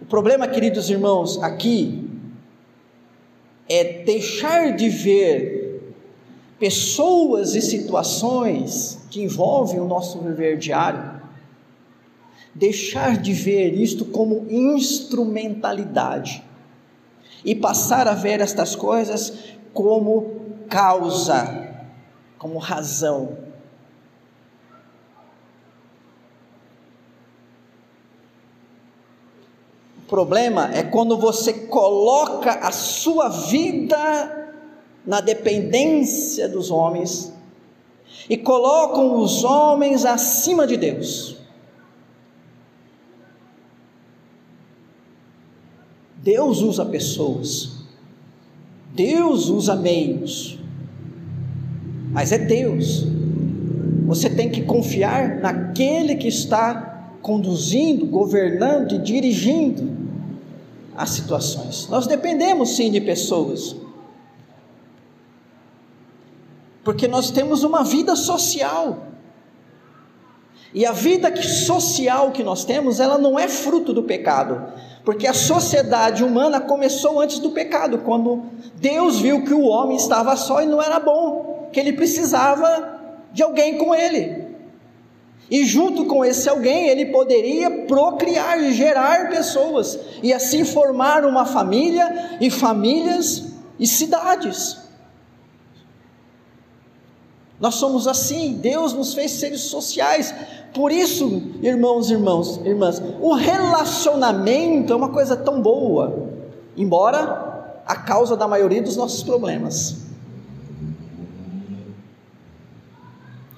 O 0.00 0.04
problema, 0.04 0.46
queridos 0.46 0.88
irmãos, 0.90 1.42
aqui 1.42 2.08
é 3.68 4.02
deixar 4.04 4.76
de 4.76 4.88
ver 4.88 5.94
pessoas 6.58 7.54
e 7.54 7.62
situações 7.62 9.00
que 9.10 9.22
envolvem 9.22 9.80
o 9.80 9.86
nosso 9.86 10.20
viver 10.20 10.58
diário, 10.58 11.20
deixar 12.54 13.16
de 13.16 13.32
ver 13.32 13.74
isto 13.74 14.04
como 14.04 14.46
instrumentalidade 14.48 16.44
e 17.44 17.54
passar 17.54 18.06
a 18.06 18.14
ver 18.14 18.40
estas 18.40 18.76
coisas 18.76 19.32
como 19.72 20.40
causa, 20.68 21.86
como 22.38 22.58
razão. 22.58 23.38
O 29.98 30.08
problema 30.08 30.70
é 30.74 30.82
quando 30.82 31.16
você 31.16 31.52
coloca 31.52 32.50
a 32.50 32.72
sua 32.72 33.28
vida 33.28 34.56
na 35.06 35.20
dependência 35.20 36.48
dos 36.48 36.70
homens 36.70 37.32
e 38.28 38.36
colocam 38.36 39.20
os 39.20 39.44
homens 39.44 40.04
acima 40.04 40.66
de 40.66 40.76
Deus. 40.76 41.39
Deus 46.22 46.60
usa 46.60 46.84
pessoas, 46.84 47.72
Deus 48.94 49.48
usa 49.48 49.74
meios, 49.74 50.58
mas 52.12 52.32
é 52.32 52.38
Deus. 52.38 53.06
Você 54.06 54.28
tem 54.28 54.50
que 54.50 54.62
confiar 54.62 55.36
naquele 55.36 56.16
que 56.16 56.28
está 56.28 56.90
conduzindo, 57.22 58.04
governando 58.06 58.96
e 58.96 58.98
dirigindo 58.98 59.90
as 60.96 61.10
situações. 61.10 61.88
Nós 61.88 62.06
dependemos 62.06 62.76
sim 62.76 62.90
de 62.90 63.00
pessoas, 63.00 63.76
porque 66.84 67.06
nós 67.06 67.30
temos 67.30 67.62
uma 67.62 67.82
vida 67.84 68.14
social. 68.16 69.06
E 70.72 70.86
a 70.86 70.92
vida 70.92 71.34
social 71.42 72.30
que 72.30 72.44
nós 72.44 72.64
temos, 72.64 73.00
ela 73.00 73.18
não 73.18 73.38
é 73.38 73.48
fruto 73.48 73.92
do 73.92 74.04
pecado, 74.04 74.72
porque 75.04 75.26
a 75.26 75.34
sociedade 75.34 76.22
humana 76.22 76.60
começou 76.60 77.20
antes 77.20 77.38
do 77.38 77.50
pecado, 77.50 77.98
quando 77.98 78.42
Deus 78.76 79.20
viu 79.20 79.44
que 79.44 79.54
o 79.54 79.64
homem 79.64 79.96
estava 79.96 80.36
só 80.36 80.62
e 80.62 80.66
não 80.66 80.80
era 80.80 80.98
bom, 80.98 81.68
que 81.72 81.80
ele 81.80 81.92
precisava 81.92 83.00
de 83.32 83.42
alguém 83.42 83.78
com 83.78 83.94
ele. 83.94 84.50
E 85.50 85.64
junto 85.64 86.04
com 86.06 86.24
esse 86.24 86.48
alguém, 86.48 86.88
ele 86.88 87.06
poderia 87.06 87.70
procriar 87.86 88.62
e 88.62 88.72
gerar 88.72 89.30
pessoas, 89.30 89.98
e 90.22 90.32
assim 90.32 90.64
formar 90.64 91.24
uma 91.24 91.44
família 91.44 92.38
e 92.40 92.50
famílias 92.50 93.52
e 93.78 93.86
cidades. 93.86 94.89
Nós 97.60 97.74
somos 97.74 98.08
assim, 98.08 98.54
Deus 98.54 98.94
nos 98.94 99.12
fez 99.12 99.32
seres 99.32 99.60
sociais. 99.60 100.34
Por 100.72 100.90
isso, 100.90 101.42
irmãos, 101.62 102.10
irmãos, 102.10 102.56
irmãs, 102.64 103.02
o 103.20 103.34
relacionamento 103.34 104.92
é 104.92 104.96
uma 104.96 105.10
coisa 105.10 105.36
tão 105.36 105.60
boa, 105.60 106.30
embora 106.74 107.82
a 107.86 107.96
causa 107.96 108.34
da 108.36 108.48
maioria 108.48 108.82
dos 108.82 108.96
nossos 108.96 109.22
problemas. 109.22 109.98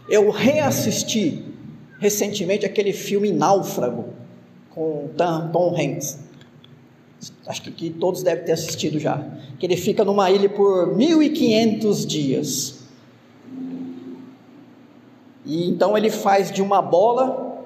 Eu 0.09 0.31
reassisti 0.31 1.45
recentemente 1.99 2.67
aquele 2.67 2.93
filme 2.93 3.31
Náufrago 3.31 4.07
com 4.71 5.11
Tom 5.53 5.77
Hanks. 5.79 6.19
Acho 7.47 7.63
que, 7.63 7.71
que 7.71 7.91
todos 7.91 8.25
devem 8.25 8.45
ter 8.45 8.53
assistido 8.53 8.99
já. 8.99 9.25
Que 9.59 9.67
ele 9.67 9.77
fica 9.77 10.05
numa 10.05 10.29
ilha 10.31 10.49
por 10.49 10.97
1500 10.97 12.05
dias. 12.05 12.82
E 15.45 15.69
então 15.69 15.97
ele 15.97 16.11
faz 16.11 16.51
de 16.51 16.63
uma 16.63 16.81
bola, 16.81 17.65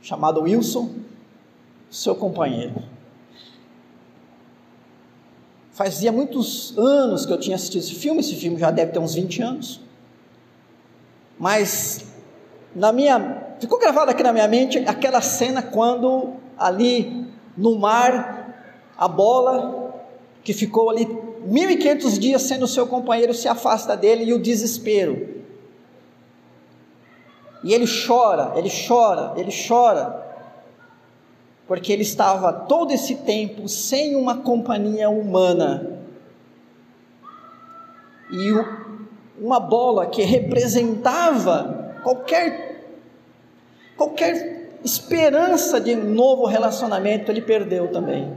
chamada 0.00 0.40
Wilson, 0.40 0.90
seu 1.90 2.14
companheiro. 2.14 2.82
Fazia 5.72 6.10
muitos 6.10 6.76
anos 6.78 7.26
que 7.26 7.32
eu 7.32 7.38
tinha 7.38 7.56
assistido 7.56 7.82
esse 7.82 7.94
filme, 7.94 8.20
esse 8.20 8.34
filme 8.34 8.58
já 8.58 8.70
deve 8.70 8.92
ter 8.92 8.98
uns 8.98 9.14
20 9.14 9.42
anos. 9.42 9.80
Mas 11.38 12.06
na 12.74 12.92
minha 12.92 13.56
ficou 13.60 13.78
gravado 13.78 14.10
aqui 14.10 14.22
na 14.22 14.32
minha 14.32 14.48
mente 14.48 14.78
aquela 14.86 15.20
cena 15.20 15.62
quando 15.62 16.34
ali 16.56 17.26
no 17.56 17.78
mar 17.78 18.64
a 18.96 19.08
bola 19.08 19.94
que 20.42 20.54
ficou 20.54 20.88
ali 20.88 21.06
1500 21.44 22.18
dias 22.18 22.42
sendo 22.42 22.66
seu 22.66 22.86
companheiro 22.86 23.34
se 23.34 23.48
afasta 23.48 23.96
dele 23.96 24.24
e 24.24 24.32
o 24.32 24.38
desespero. 24.38 25.35
E 27.66 27.74
ele 27.74 27.84
chora, 27.84 28.52
ele 28.54 28.70
chora, 28.70 29.32
ele 29.36 29.50
chora, 29.50 30.24
porque 31.66 31.92
ele 31.92 32.02
estava 32.02 32.52
todo 32.52 32.92
esse 32.92 33.16
tempo 33.16 33.68
sem 33.68 34.14
uma 34.14 34.36
companhia 34.36 35.10
humana. 35.10 35.98
E 38.30 38.52
uma 39.36 39.58
bola 39.58 40.06
que 40.06 40.22
representava 40.22 41.96
qualquer 42.04 42.84
qualquer 43.96 44.78
esperança 44.84 45.80
de 45.80 45.92
um 45.92 46.14
novo 46.14 46.46
relacionamento, 46.46 47.32
ele 47.32 47.42
perdeu 47.42 47.90
também. 47.90 48.32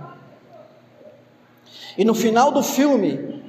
E 1.96 2.04
no 2.04 2.16
final 2.16 2.52
do 2.52 2.64
filme, 2.64 3.44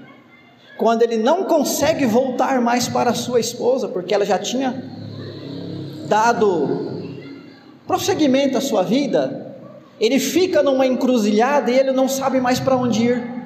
quando 0.76 1.00
ele 1.00 1.16
não 1.16 1.44
consegue 1.44 2.04
voltar 2.04 2.60
mais 2.60 2.86
para 2.86 3.14
sua 3.14 3.40
esposa, 3.40 3.88
porque 3.88 4.12
ela 4.12 4.26
já 4.26 4.38
tinha 4.38 5.00
dado 6.10 6.90
prosseguimento 7.86 8.58
à 8.58 8.60
sua 8.60 8.82
vida, 8.82 9.56
ele 10.00 10.18
fica 10.18 10.62
numa 10.62 10.86
encruzilhada 10.86 11.70
e 11.70 11.78
ele 11.78 11.92
não 11.92 12.08
sabe 12.08 12.40
mais 12.40 12.58
para 12.58 12.76
onde 12.76 13.04
ir. 13.04 13.40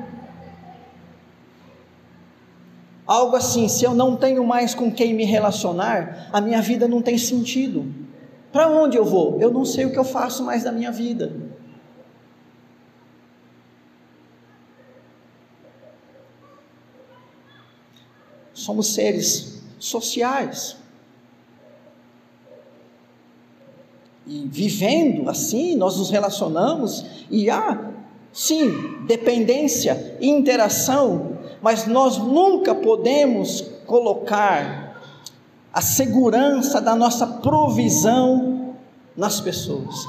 Algo 3.06 3.36
assim, 3.36 3.68
se 3.68 3.84
eu 3.84 3.94
não 3.94 4.16
tenho 4.16 4.42
mais 4.46 4.74
com 4.74 4.90
quem 4.90 5.12
me 5.12 5.24
relacionar, 5.24 6.30
a 6.32 6.40
minha 6.40 6.62
vida 6.62 6.88
não 6.88 7.02
tem 7.02 7.18
sentido. 7.18 7.84
Para 8.50 8.66
onde 8.68 8.96
eu 8.96 9.04
vou? 9.04 9.38
Eu 9.40 9.50
não 9.52 9.64
sei 9.64 9.84
o 9.84 9.92
que 9.92 9.98
eu 9.98 10.04
faço 10.04 10.42
mais 10.42 10.64
da 10.64 10.72
minha 10.72 10.90
vida. 10.90 11.32
Somos 18.54 18.94
seres 18.94 19.60
sociais. 19.78 20.83
E 24.26 24.46
vivendo 24.50 25.28
assim, 25.28 25.76
nós 25.76 25.98
nos 25.98 26.10
relacionamos 26.10 27.04
e 27.30 27.50
há, 27.50 27.90
sim, 28.32 29.04
dependência, 29.06 30.16
interação, 30.20 31.38
mas 31.60 31.86
nós 31.86 32.16
nunca 32.16 32.74
podemos 32.74 33.62
colocar 33.86 34.98
a 35.72 35.80
segurança 35.80 36.80
da 36.80 36.94
nossa 36.94 37.26
provisão 37.26 38.74
nas 39.16 39.40
pessoas. 39.40 40.06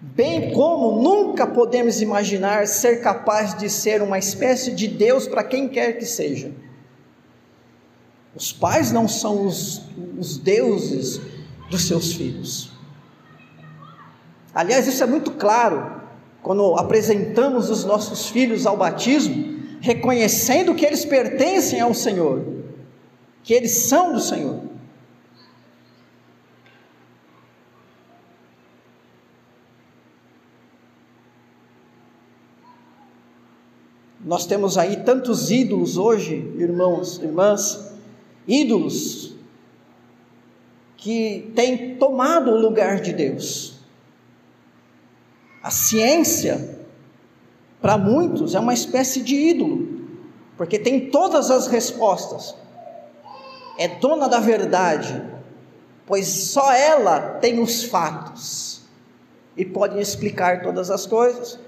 Bem 0.00 0.52
como 0.52 1.02
nunca 1.02 1.46
podemos 1.46 2.00
imaginar 2.00 2.66
ser 2.66 3.00
capaz 3.00 3.56
de 3.56 3.68
ser 3.68 4.02
uma 4.02 4.18
espécie 4.18 4.72
de 4.72 4.86
Deus 4.86 5.26
para 5.26 5.42
quem 5.42 5.68
quer 5.68 5.98
que 5.98 6.04
seja. 6.04 6.52
Os 8.34 8.52
pais 8.52 8.92
não 8.92 9.08
são 9.08 9.46
os, 9.46 9.82
os 10.18 10.36
deuses 10.36 11.20
dos 11.70 11.88
seus 11.88 12.12
filhos. 12.12 12.75
Aliás, 14.56 14.86
isso 14.86 15.04
é 15.04 15.06
muito 15.06 15.32
claro 15.32 16.00
quando 16.42 16.76
apresentamos 16.76 17.68
os 17.68 17.84
nossos 17.84 18.30
filhos 18.30 18.64
ao 18.64 18.74
batismo 18.74 19.54
reconhecendo 19.82 20.74
que 20.74 20.86
eles 20.86 21.04
pertencem 21.04 21.78
ao 21.78 21.92
Senhor, 21.92 22.42
que 23.42 23.52
eles 23.52 23.70
são 23.72 24.14
do 24.14 24.18
Senhor. 24.18 24.62
Nós 34.24 34.46
temos 34.46 34.78
aí 34.78 35.04
tantos 35.04 35.50
ídolos 35.50 35.98
hoje, 35.98 36.34
irmãos, 36.56 37.18
irmãs, 37.22 37.92
ídolos 38.48 39.34
que 40.96 41.52
têm 41.54 41.96
tomado 41.96 42.52
o 42.52 42.58
lugar 42.58 43.02
de 43.02 43.12
Deus. 43.12 43.75
A 45.66 45.70
ciência 45.72 46.78
para 47.82 47.98
muitos 47.98 48.54
é 48.54 48.60
uma 48.60 48.72
espécie 48.72 49.20
de 49.20 49.34
ídolo, 49.34 50.06
porque 50.56 50.78
tem 50.78 51.10
todas 51.10 51.50
as 51.50 51.66
respostas, 51.66 52.54
é 53.76 53.88
dona 53.88 54.28
da 54.28 54.38
verdade, 54.38 55.20
pois 56.06 56.28
só 56.28 56.72
ela 56.72 57.18
tem 57.40 57.58
os 57.58 57.82
fatos 57.82 58.82
e 59.56 59.64
pode 59.64 59.98
explicar 59.98 60.62
todas 60.62 60.88
as 60.88 61.04
coisas. 61.04 61.58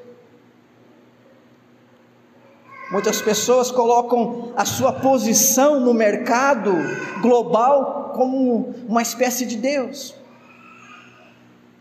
Muitas 2.92 3.20
pessoas 3.20 3.72
colocam 3.72 4.52
a 4.54 4.64
sua 4.64 4.92
posição 4.92 5.80
no 5.80 5.92
mercado 5.92 6.72
global 7.20 8.12
como 8.14 8.76
uma 8.86 9.02
espécie 9.02 9.44
de 9.44 9.56
Deus 9.56 10.14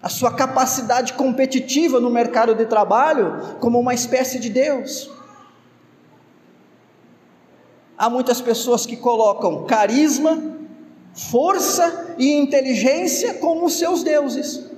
a 0.02 0.10
sua 0.10 0.32
capacidade 0.34 1.14
competitiva 1.14 2.00
no 2.00 2.10
mercado 2.10 2.54
de 2.54 2.66
trabalho 2.66 3.58
como 3.60 3.80
uma 3.80 3.94
espécie 3.94 4.40
de 4.40 4.50
Deus. 4.50 5.10
Há 7.98 8.10
muitas 8.10 8.40
pessoas 8.40 8.86
que 8.86 8.96
colocam 8.96 9.66
carisma, 9.66 10.56
força 11.14 12.16
e 12.18 12.32
inteligência 12.34 13.36
como 13.36 13.70
seus 13.70 14.04
deuses. 14.04 14.70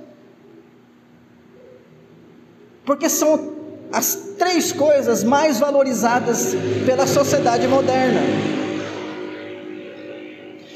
Porque 2.84 3.10
são 3.10 3.52
as 3.92 4.14
três 4.38 4.72
coisas 4.72 5.22
mais 5.22 5.60
valorizadas 5.60 6.54
pela 6.86 7.06
sociedade 7.06 7.68
moderna. 7.68 8.20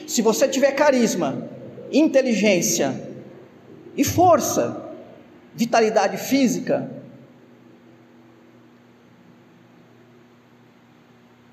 Se 0.07 0.21
você 0.21 0.47
tiver 0.47 0.73
carisma, 0.73 1.49
inteligência 1.91 3.14
e 3.97 4.05
força, 4.05 4.93
vitalidade 5.55 6.17
física. 6.17 6.91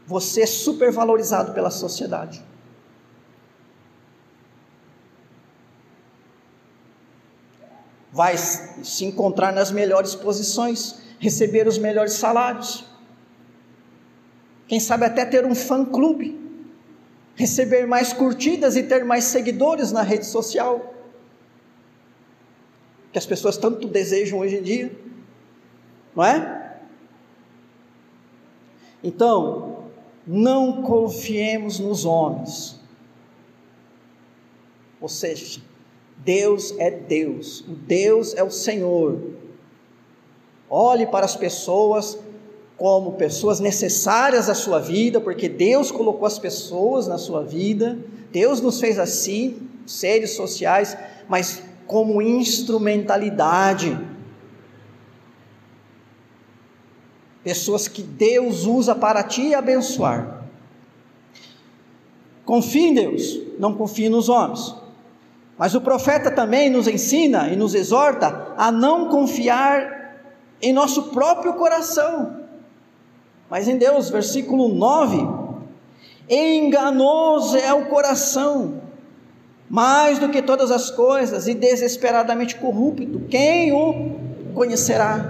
Você 0.06 0.42
é 0.42 0.46
supervalorizado 0.46 1.54
pela 1.54 1.70
sociedade. 1.70 2.44
Vai 8.12 8.36
se 8.38 9.06
encontrar 9.06 9.54
nas 9.54 9.72
melhores 9.72 10.16
posições, 10.16 11.02
receber 11.18 11.68
os 11.68 11.78
melhores 11.78 12.14
salários. 12.14 12.84
Quem 14.68 14.80
sabe 14.80 15.06
até 15.06 15.26
ter 15.26 15.46
um 15.46 15.56
fã-clube, 15.56 16.38
receber 17.36 17.86
mais 17.88 18.12
curtidas 18.12 18.76
e 18.76 18.84
ter 18.84 19.06
mais 19.06 19.26
seguidores 19.26 19.92
na 19.92 20.02
rede 20.02 20.26
social 20.26 21.01
que 23.12 23.18
as 23.18 23.26
pessoas 23.26 23.58
tanto 23.58 23.88
desejam 23.88 24.40
hoje 24.40 24.58
em 24.58 24.62
dia, 24.62 24.92
não 26.16 26.24
é? 26.24 26.78
Então, 29.04 29.86
não 30.26 30.84
confiemos 30.84 31.80
nos 31.80 32.06
homens. 32.06 32.80
Ou 35.00 35.10
seja, 35.10 35.60
Deus 36.18 36.76
é 36.78 36.92
Deus, 36.92 37.62
o 37.62 37.72
Deus 37.72 38.36
é 38.36 38.44
o 38.44 38.52
Senhor. 38.52 39.20
Olhe 40.70 41.08
para 41.08 41.26
as 41.26 41.36
pessoas 41.36 42.18
como 42.78 43.14
pessoas 43.14 43.60
necessárias 43.60 44.50
à 44.50 44.56
sua 44.56 44.80
vida, 44.80 45.20
porque 45.20 45.50
Deus 45.50 45.92
colocou 45.92 46.26
as 46.26 46.40
pessoas 46.40 47.08
na 47.08 47.18
sua 47.18 47.44
vida, 47.44 48.00
Deus 48.32 48.62
nos 48.62 48.80
fez 48.80 48.98
assim, 48.98 49.70
seres 49.86 50.32
sociais, 50.32 50.98
mas 51.28 51.62
como 51.92 52.22
instrumentalidade. 52.22 54.00
Pessoas 57.44 57.90
que 57.90 58.02
Deus 58.02 58.66
usa 58.66 58.96
para 58.96 59.22
te 59.24 59.54
abençoar. 59.54 60.46
Confie 62.46 62.88
em 62.88 62.94
Deus, 62.94 63.42
não 63.60 63.74
confie 63.74 64.08
nos 64.08 64.30
homens. 64.30 64.74
Mas 65.58 65.76
o 65.76 65.82
profeta 65.82 66.32
também 66.32 66.70
nos 66.70 66.88
ensina 66.88 67.50
e 67.50 67.58
nos 67.58 67.76
exorta 67.76 68.54
a 68.56 68.72
não 68.72 69.10
confiar 69.10 70.24
em 70.62 70.72
nosso 70.72 71.10
próprio 71.10 71.56
coração, 71.56 72.46
mas 73.50 73.68
em 73.68 73.78
Deus. 73.78 74.10
Versículo 74.10 74.70
9: 74.70 75.28
Enganoso 76.30 77.58
é 77.58 77.74
o 77.74 77.88
coração 77.88 78.91
mais 79.72 80.20
do 80.20 80.28
que 80.28 80.42
todas 80.42 80.70
as 80.70 80.92
coisas 80.92 81.48
e 81.48 81.54
desesperadamente 81.54 82.58
corrupto, 82.58 83.22
quem 83.30 83.72
o 83.72 84.20
conhecerá? 84.54 85.26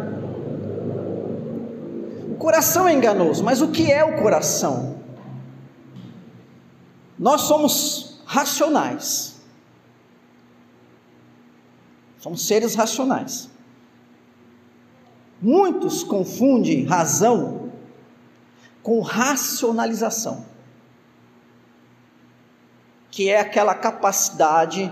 O 2.28 2.34
coração 2.38 2.88
é 2.88 2.94
enganoso, 2.94 3.44
mas 3.44 3.62
o 3.62 3.68
que 3.68 3.92
é 3.92 4.04
o 4.04 4.20
coração? 4.20 4.98
Nós 7.20 7.42
somos 7.42 8.20
racionais. 8.26 9.36
Somos 12.18 12.48
seres 12.48 12.74
racionais. 12.74 13.48
Muitos 15.40 16.04
confundem 16.04 16.84
razão 16.86 17.70
com 18.82 19.02
racionalização 19.02 20.51
que 23.12 23.30
é 23.30 23.40
aquela 23.40 23.76
capacidade 23.76 24.92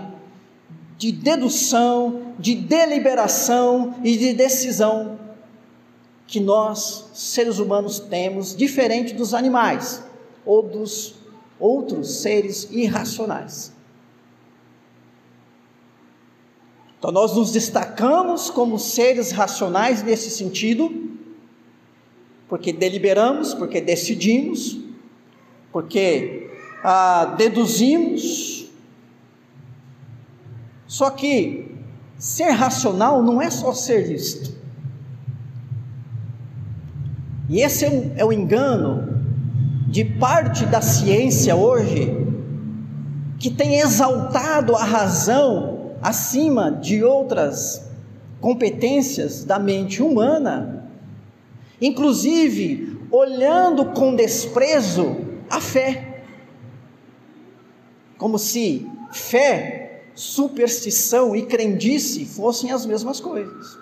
de 0.98 1.10
dedução, 1.10 2.34
de 2.38 2.54
deliberação 2.54 3.94
e 4.04 4.16
de 4.18 4.34
decisão 4.34 5.18
que 6.26 6.38
nós, 6.38 7.10
seres 7.12 7.58
humanos, 7.58 7.98
temos, 7.98 8.54
diferente 8.54 9.14
dos 9.14 9.34
animais 9.34 10.04
ou 10.46 10.62
dos 10.62 11.16
outros 11.58 12.20
seres 12.20 12.68
irracionais. 12.70 13.72
Então, 16.98 17.10
nós 17.10 17.34
nos 17.34 17.50
destacamos 17.50 18.50
como 18.50 18.78
seres 18.78 19.32
racionais 19.32 20.02
nesse 20.02 20.30
sentido, 20.30 21.10
porque 22.46 22.72
deliberamos, 22.72 23.54
porque 23.54 23.80
decidimos, 23.80 24.78
porque 25.72 26.49
ah, 26.82 27.34
deduzimos. 27.36 28.66
Só 30.86 31.10
que 31.10 31.74
ser 32.18 32.50
racional 32.50 33.22
não 33.22 33.40
é 33.40 33.50
só 33.50 33.72
ser 33.72 34.10
isto. 34.12 34.54
E 37.48 37.60
esse 37.60 37.84
é 37.84 37.88
o, 37.88 38.12
é 38.16 38.24
o 38.24 38.32
engano 38.32 39.22
de 39.88 40.04
parte 40.04 40.64
da 40.66 40.80
ciência 40.80 41.56
hoje, 41.56 42.16
que 43.38 43.50
tem 43.50 43.80
exaltado 43.80 44.76
a 44.76 44.84
razão 44.84 45.96
acima 46.00 46.70
de 46.70 47.02
outras 47.02 47.90
competências 48.40 49.44
da 49.44 49.58
mente 49.58 50.02
humana, 50.02 50.90
inclusive 51.80 52.98
olhando 53.10 53.86
com 53.86 54.14
desprezo 54.14 55.16
a 55.48 55.60
fé 55.60 56.09
como 58.20 58.38
se 58.38 58.86
fé, 59.10 60.02
superstição 60.14 61.34
e 61.34 61.46
crendice 61.46 62.26
fossem 62.26 62.70
as 62.70 62.84
mesmas 62.84 63.18
coisas. 63.18 63.78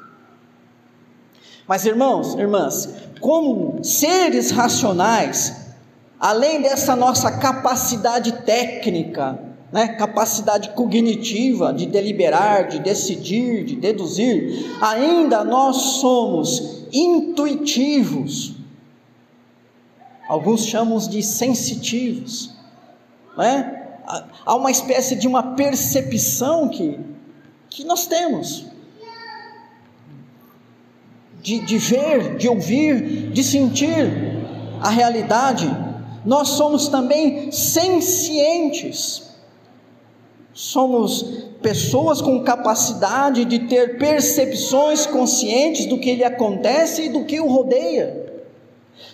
Mas 1.66 1.84
irmãos, 1.84 2.34
irmãs, 2.34 2.88
como 3.20 3.82
seres 3.82 4.52
racionais, 4.52 5.72
além 6.20 6.62
dessa 6.62 6.94
nossa 6.94 7.32
capacidade 7.32 8.30
técnica, 8.44 9.40
né, 9.72 9.88
capacidade 9.88 10.70
cognitiva 10.70 11.74
de 11.74 11.84
deliberar, 11.84 12.68
de 12.68 12.78
decidir, 12.78 13.64
de 13.64 13.74
deduzir, 13.74 14.72
ainda 14.80 15.42
nós 15.42 15.76
somos 16.00 16.84
intuitivos. 16.92 18.54
Alguns 20.28 20.64
chamam 20.64 20.96
de 20.98 21.24
sensitivos. 21.24 22.54
Né? 23.36 23.77
Há 24.44 24.54
uma 24.54 24.70
espécie 24.70 25.16
de 25.16 25.26
uma 25.26 25.54
percepção 25.54 26.68
que, 26.68 26.98
que 27.68 27.84
nós 27.84 28.06
temos. 28.06 28.66
De, 31.42 31.60
de 31.60 31.78
ver, 31.78 32.36
de 32.36 32.48
ouvir, 32.48 33.30
de 33.30 33.44
sentir 33.44 34.10
a 34.80 34.90
realidade. 34.90 35.68
Nós 36.24 36.48
somos 36.48 36.88
também 36.88 37.52
sencientes 37.52 39.28
somos 40.58 41.22
pessoas 41.62 42.20
com 42.20 42.42
capacidade 42.42 43.44
de 43.44 43.60
ter 43.60 43.96
percepções 43.96 45.06
conscientes 45.06 45.86
do 45.86 46.00
que 46.00 46.16
lhe 46.16 46.24
acontece 46.24 47.02
e 47.02 47.08
do 47.10 47.24
que 47.24 47.38
o 47.38 47.46
rodeia. 47.46 48.42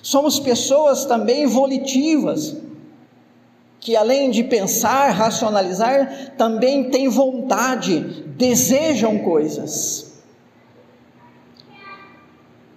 Somos 0.02 0.40
pessoas 0.40 1.04
também 1.04 1.46
volitivas, 1.46 2.56
que 3.84 3.94
além 3.94 4.30
de 4.30 4.42
pensar, 4.42 5.10
racionalizar, 5.10 6.32
também 6.38 6.88
têm 6.88 7.06
vontade, 7.06 8.00
desejam 8.34 9.18
coisas. 9.18 10.22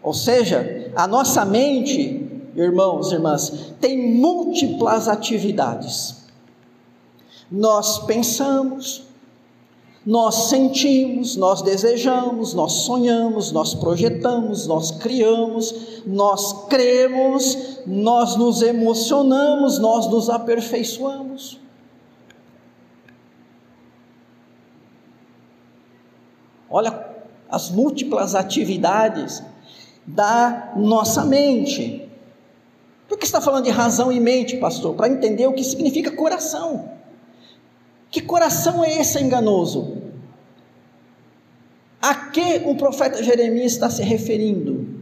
Ou 0.03 0.13
seja, 0.13 0.91
a 0.97 1.07
nossa 1.07 1.45
mente, 1.45 2.29
irmãos 2.57 3.13
irmãs, 3.13 3.73
tem 3.79 4.15
múltiplas 4.15 5.07
atividades. 5.07 6.25
Nós 7.49 7.99
pensamos, 7.99 9.06
nós 10.07 10.47
sentimos, 10.47 11.35
nós 11.35 11.61
desejamos, 11.61 12.53
nós 12.53 12.71
sonhamos, 12.71 13.51
nós 13.51 13.73
projetamos, 13.73 14.65
nós 14.65 14.89
criamos, 14.89 16.01
nós 16.05 16.65
cremos, 16.69 17.81
nós 17.85 18.37
nos 18.37 18.61
emocionamos, 18.61 19.77
nós 19.79 20.07
nos 20.09 20.29
aperfeiçoamos. 20.29 21.59
Olha 26.69 27.05
as 27.49 27.69
múltiplas 27.69 28.33
atividades 28.33 29.43
da 30.05 30.71
nossa 30.77 31.25
mente. 31.25 32.09
Por 33.09 33.17
que 33.17 33.25
está 33.25 33.41
falando 33.41 33.65
de 33.65 33.71
razão 33.71 34.09
e 34.09 34.21
mente, 34.21 34.55
pastor? 34.55 34.95
Para 34.95 35.09
entender 35.09 35.47
o 35.47 35.53
que 35.53 35.65
significa 35.65 36.11
coração. 36.11 36.95
Que 38.09 38.21
coração 38.21 38.83
é 38.83 38.99
esse 38.99 39.21
enganoso? 39.21 39.97
A 42.01 42.13
que 42.15 42.61
o 42.65 42.75
profeta 42.75 43.21
Jeremias 43.21 43.73
está 43.73 43.89
se 43.89 44.01
referindo? 44.01 44.97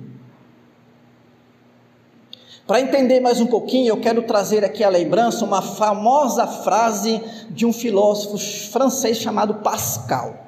Para 2.66 2.82
entender 2.82 3.20
mais 3.20 3.40
um 3.40 3.46
pouquinho, 3.46 3.90
eu 3.90 4.02
quero 4.02 4.24
trazer 4.24 4.66
aqui 4.66 4.84
a 4.84 4.90
lembrança 4.90 5.46
uma 5.46 5.62
famosa 5.62 6.48
frase 6.48 7.22
de 7.52 7.64
um 7.64 7.72
filósofo 7.72 8.40
francês 8.72 9.18
chamado 9.18 9.56
Pascal. 9.56 10.48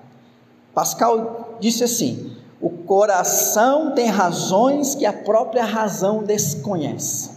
Pascal 0.74 1.58
disse 1.60 1.84
assim: 1.84 2.36
O 2.60 2.72
coração 2.72 3.94
tem 3.94 4.08
razões 4.08 4.96
que 4.96 5.06
a 5.06 5.14
própria 5.14 5.64
razão 5.64 6.24
desconhece. 6.24 7.30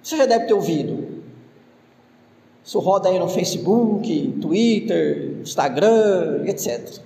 Você 0.00 0.16
já 0.16 0.26
deve 0.26 0.46
ter 0.46 0.54
ouvido. 0.54 1.11
Isso 2.64 2.78
roda 2.78 3.08
aí 3.08 3.18
no 3.18 3.28
Facebook, 3.28 4.38
Twitter, 4.40 5.38
Instagram, 5.42 6.44
etc. 6.46 7.00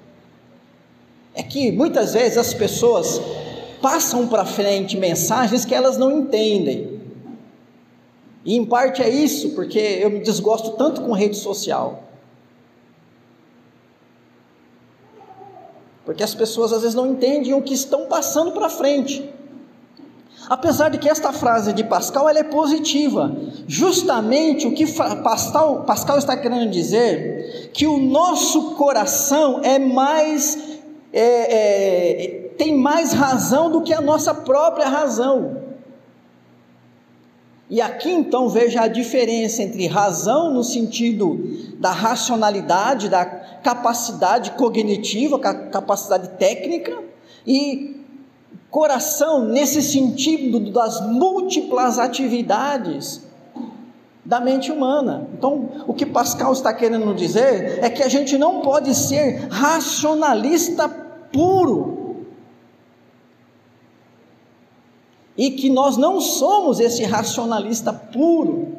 É 1.35 1.43
que 1.43 1.73
muitas 1.73 2.15
vezes 2.15 2.37
as 2.37 2.53
pessoas 2.53 3.21
passam 3.81 4.27
para 4.27 4.45
frente 4.45 4.97
mensagens 4.97 5.65
que 5.65 5.75
elas 5.75 5.97
não 5.97 6.11
entendem. 6.21 7.01
E 8.45 8.57
em 8.57 8.65
parte 8.65 9.03
é 9.03 9.09
isso, 9.09 9.51
porque 9.55 9.79
eu 9.79 10.11
me 10.11 10.21
desgosto 10.21 10.73
tanto 10.73 11.01
com 11.03 11.13
rede 11.13 11.37
social. 11.37 12.05
Porque 16.05 16.23
as 16.23 16.35
pessoas 16.35 16.73
às 16.73 16.83
vezes 16.83 16.95
não 16.95 17.09
entendem 17.09 17.53
o 17.53 17.61
que 17.61 17.75
estão 17.75 18.07
passando 18.07 18.53
para 18.53 18.69
frente. 18.69 19.29
Apesar 20.49 20.91
de 20.91 20.99
que 20.99 21.09
esta 21.09 21.33
frase 21.33 21.73
de 21.73 21.83
Pascal 21.83 22.29
ela 22.29 22.39
é 22.39 22.45
positiva, 22.45 23.35
justamente 23.67 24.67
o 24.67 24.73
que 24.73 24.87
Pascal, 24.87 25.83
Pascal 25.85 26.19
está 26.19 26.37
querendo 26.37 26.71
dizer 26.71 27.71
que 27.73 27.87
o 27.87 27.99
nosso 27.99 28.75
coração 28.75 29.61
é 29.65 29.79
mais 29.79 30.79
é, 31.13 31.23
é, 31.23 32.49
tem 32.57 32.77
mais 32.77 33.13
razão 33.13 33.71
do 33.71 33.83
que 33.83 33.93
a 33.93 34.01
nossa 34.01 34.33
própria 34.35 34.89
razão. 34.89 35.63
E 37.69 37.81
aqui 37.81 38.11
então 38.11 38.49
veja 38.49 38.83
a 38.83 38.89
diferença 38.89 39.63
entre 39.63 39.89
razão 39.89 40.53
no 40.53 40.63
sentido 40.63 41.41
da 41.79 41.91
racionalidade, 41.91 43.09
da 43.09 43.25
capacidade 43.25 44.53
cognitiva, 44.53 45.41
capacidade 45.41 46.29
técnica, 46.39 46.97
e 47.45 48.06
coração 48.77 49.47
nesse 49.47 49.81
sentido 49.81 50.61
das 50.61 51.01
múltiplas 51.01 51.99
atividades 51.99 53.23
da 54.23 54.39
mente 54.39 54.71
humana. 54.71 55.27
Então, 55.33 55.71
o 55.87 55.95
que 55.95 56.05
Pascal 56.05 56.53
está 56.53 56.75
querendo 56.75 57.15
dizer 57.15 57.83
é 57.83 57.89
que 57.89 58.03
a 58.03 58.09
gente 58.11 58.37
não 58.37 58.61
pode 58.61 58.95
ser 58.95 59.49
racionalista 59.49 60.91
puro. 61.33 62.27
E 65.39 65.53
que 65.53 65.71
nós 65.71 65.97
não 65.97 66.21
somos 66.21 66.79
esse 66.79 67.03
racionalista 67.03 67.95
puro. 67.95 68.77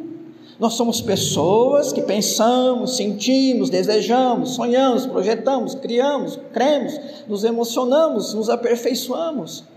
Nós 0.60 0.76
somos 0.76 1.02
pessoas 1.02 1.92
que 1.92 2.04
pensamos, 2.04 2.98
sentimos, 2.98 3.72
desejamos, 3.72 4.52
sonhamos, 4.52 5.08
projetamos, 5.08 5.74
criamos, 5.74 6.38
cremos, 6.54 7.00
nos 7.28 7.44
emocionamos, 7.44 8.36
nos 8.36 8.48
aperfeiçoamos. 8.48 9.76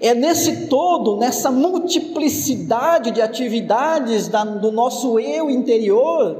É 0.00 0.14
nesse 0.14 0.66
todo, 0.66 1.18
nessa 1.18 1.50
multiplicidade 1.50 3.10
de 3.10 3.20
atividades 3.20 4.28
da, 4.28 4.44
do 4.44 4.72
nosso 4.72 5.20
eu 5.20 5.50
interior, 5.50 6.38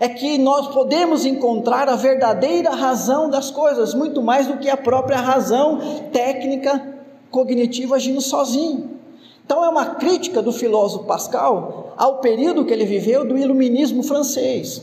é 0.00 0.08
que 0.08 0.36
nós 0.36 0.74
podemos 0.74 1.24
encontrar 1.24 1.88
a 1.88 1.94
verdadeira 1.94 2.70
razão 2.70 3.30
das 3.30 3.52
coisas, 3.52 3.94
muito 3.94 4.20
mais 4.20 4.48
do 4.48 4.56
que 4.56 4.68
a 4.68 4.76
própria 4.76 5.18
razão 5.18 5.78
técnica 6.12 6.96
cognitiva 7.30 7.94
agindo 7.94 8.20
sozinho. 8.20 8.96
Então 9.44 9.64
é 9.64 9.68
uma 9.68 9.94
crítica 9.94 10.42
do 10.42 10.52
filósofo 10.52 11.04
Pascal 11.04 11.94
ao 11.96 12.18
período 12.18 12.64
que 12.64 12.72
ele 12.72 12.84
viveu 12.84 13.24
do 13.24 13.38
iluminismo 13.38 14.02
francês, 14.02 14.82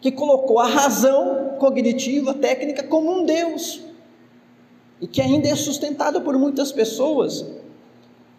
que 0.00 0.10
colocou 0.10 0.58
a 0.58 0.66
razão 0.66 1.56
cognitiva, 1.58 2.32
técnica 2.32 2.82
como 2.82 3.12
um 3.12 3.24
Deus 3.26 3.85
e 5.00 5.06
que 5.06 5.20
ainda 5.20 5.48
é 5.48 5.54
sustentada 5.54 6.20
por 6.20 6.38
muitas 6.38 6.72
pessoas 6.72 7.44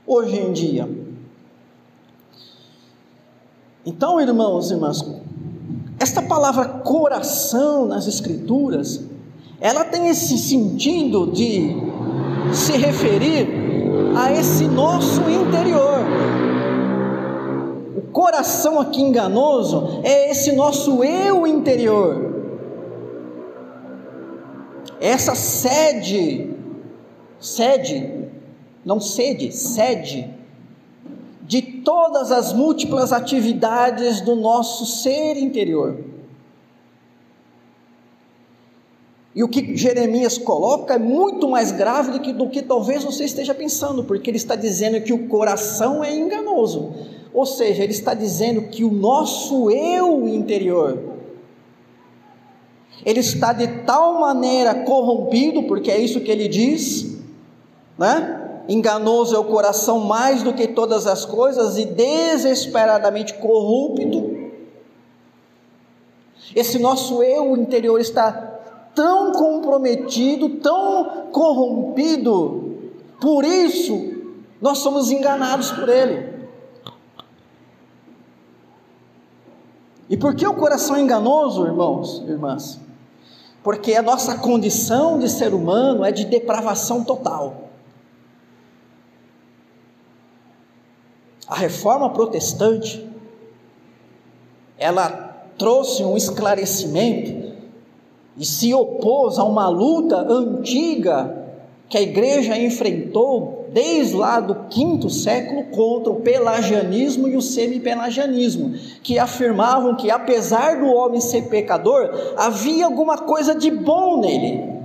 hoje 0.06 0.38
em 0.38 0.54
dia. 0.54 0.90
Então, 3.86 4.20
irmãos 4.20 4.70
e 4.70 4.74
irmãs, 4.74 5.06
esta 6.00 6.22
palavra 6.22 6.66
coração 6.66 7.86
nas 7.86 8.08
Escrituras, 8.08 9.02
ela 9.60 9.84
tem 9.84 10.10
esse 10.10 10.38
sentido 10.38 11.28
de 11.32 11.76
se 12.54 12.74
referir 12.74 13.48
a 14.16 14.32
esse 14.32 14.66
nosso 14.66 15.22
interior. 15.30 16.00
O 17.98 18.02
coração 18.12 18.80
aqui 18.80 19.02
enganoso 19.02 20.02
é 20.04 20.32
esse 20.32 20.52
nosso 20.54 21.04
eu 21.04 21.46
interior 21.48 22.37
essa 25.00 25.36
sede, 25.36 26.56
sede, 27.40 28.28
não 28.84 29.00
sede, 29.00 29.52
sede, 29.52 30.34
de 31.44 31.62
todas 31.62 32.32
as 32.32 32.52
múltiplas 32.52 33.14
atividades 33.14 34.22
do 34.22 34.36
nosso 34.36 34.86
ser 34.86 35.38
interior. 35.38 35.98
E 39.38 39.44
o 39.44 39.48
que 39.48 39.78
Jeremias 39.78 40.36
coloca 40.38 40.96
é 40.96 41.00
muito 41.00 41.48
mais 41.48 41.72
grave 41.72 42.12
do 42.12 42.20
que, 42.20 42.34
do 42.34 42.50
que 42.50 42.62
talvez 42.62 43.04
você 43.04 43.24
esteja 43.24 43.54
pensando, 43.54 44.04
porque 44.04 44.32
ele 44.32 44.38
está 44.38 44.56
dizendo 44.56 45.00
que 45.00 45.14
o 45.14 45.28
coração 45.28 46.04
é 46.04 46.14
enganoso. 46.14 46.92
Ou 47.32 47.46
seja, 47.46 47.84
ele 47.84 47.92
está 47.92 48.16
dizendo 48.16 48.64
que 48.64 48.84
o 48.84 48.92
nosso 48.92 49.70
eu 49.70 50.28
interior, 50.28 51.17
ele 53.06 53.20
está 53.20 53.54
de 53.54 53.68
tal 53.84 54.20
maneira 54.20 54.84
corrompido, 54.84 55.64
porque 55.64 55.92
é 55.92 56.00
isso 56.00 56.22
que 56.22 56.32
ele 56.32 56.48
diz, 56.48 57.18
né? 57.98 58.64
Enganoso 58.68 59.36
é 59.36 59.40
o 59.40 59.46
coração 59.46 60.02
mais 60.02 60.44
do 60.44 60.54
que 60.54 60.68
todas 60.68 61.08
as 61.08 61.24
coisas 61.24 61.78
e 61.78 61.86
desesperadamente 61.86 63.36
corrupto. 63.36 64.36
Esse 66.56 66.80
nosso 66.80 67.24
eu 67.24 67.56
interior 67.56 68.00
está 68.00 68.32
tão 68.94 69.32
comprometido, 69.32 70.50
tão 70.58 71.30
corrompido, 71.32 72.76
por 73.22 73.46
isso 73.46 74.16
nós 74.60 74.80
somos 74.80 75.12
enganados 75.12 75.72
por 75.72 75.88
ele. 75.88 76.36
E 80.10 80.18
por 80.18 80.36
que 80.36 80.48
o 80.48 80.54
coração 80.54 80.96
é 80.96 81.02
enganoso, 81.02 81.66
irmãos, 81.66 82.24
irmãs? 82.28 82.87
Porque 83.68 83.96
a 83.96 84.02
nossa 84.02 84.38
condição 84.38 85.20
de 85.20 85.28
ser 85.28 85.54
humano 85.54 86.06
é 86.06 86.10
de 86.10 86.24
depravação 86.24 87.04
total. 87.04 87.68
A 91.46 91.56
reforma 91.56 92.10
protestante, 92.12 93.06
ela 94.78 95.10
trouxe 95.58 96.02
um 96.02 96.16
esclarecimento 96.16 97.58
e 98.38 98.46
se 98.46 98.74
opôs 98.74 99.38
a 99.38 99.44
uma 99.44 99.68
luta 99.68 100.16
antiga 100.16 101.46
que 101.90 101.98
a 101.98 102.02
igreja 102.02 102.58
enfrentou 102.58 103.57
desde 103.78 104.16
lá 104.16 104.40
do 104.40 104.56
quinto 104.70 105.08
século 105.08 105.66
contra 105.66 106.12
o 106.12 106.22
pelagianismo 106.22 107.28
e 107.28 107.38
o 107.38 107.42
semi-pelagianismo, 107.44 108.74
que 109.04 109.20
afirmavam 109.20 109.96
que 109.96 110.10
apesar 110.10 110.80
do 110.80 110.88
homem 110.88 111.22
ser 111.22 111.44
pecador, 111.44 112.10
havia 112.36 112.88
alguma 112.88 113.20
coisa 113.20 113.54
de 113.54 113.70
bom 113.70 114.20
nele. 114.20 114.82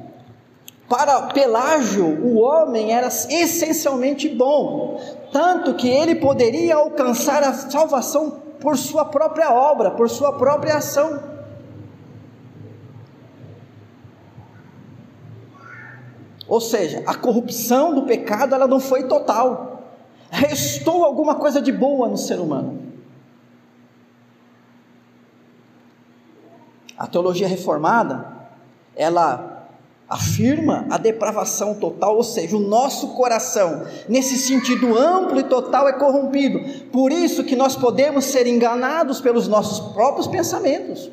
Para 0.90 1.22
Pelágio, 1.22 2.04
o 2.22 2.36
homem 2.40 2.92
era 2.92 3.06
essencialmente 3.06 4.28
bom, 4.28 5.00
tanto 5.32 5.72
que 5.72 5.88
ele 5.88 6.16
poderia 6.16 6.74
alcançar 6.74 7.42
a 7.42 7.54
salvação 7.54 8.42
por 8.60 8.76
sua 8.76 9.06
própria 9.06 9.54
obra, 9.54 9.92
por 9.92 10.10
sua 10.10 10.34
própria 10.34 10.76
ação. 10.76 11.31
Ou 16.48 16.60
seja, 16.60 17.02
a 17.06 17.14
corrupção 17.14 17.94
do 17.94 18.02
pecado 18.02 18.54
ela 18.54 18.66
não 18.66 18.80
foi 18.80 19.04
total. 19.04 19.82
Restou 20.30 21.04
alguma 21.04 21.36
coisa 21.36 21.60
de 21.60 21.70
boa 21.70 22.08
no 22.08 22.16
ser 22.16 22.40
humano. 22.40 22.80
A 26.96 27.06
teologia 27.06 27.48
reformada, 27.48 28.26
ela 28.94 29.68
afirma 30.08 30.86
a 30.90 30.98
depravação 30.98 31.74
total, 31.74 32.16
ou 32.16 32.22
seja, 32.22 32.56
o 32.56 32.60
nosso 32.60 33.14
coração, 33.14 33.86
nesse 34.08 34.36
sentido 34.36 34.96
amplo 34.96 35.40
e 35.40 35.42
total, 35.42 35.88
é 35.88 35.92
corrompido. 35.94 36.60
Por 36.90 37.10
isso 37.10 37.44
que 37.44 37.56
nós 37.56 37.74
podemos 37.74 38.26
ser 38.26 38.46
enganados 38.46 39.20
pelos 39.20 39.48
nossos 39.48 39.92
próprios 39.94 40.26
pensamentos. 40.26 41.10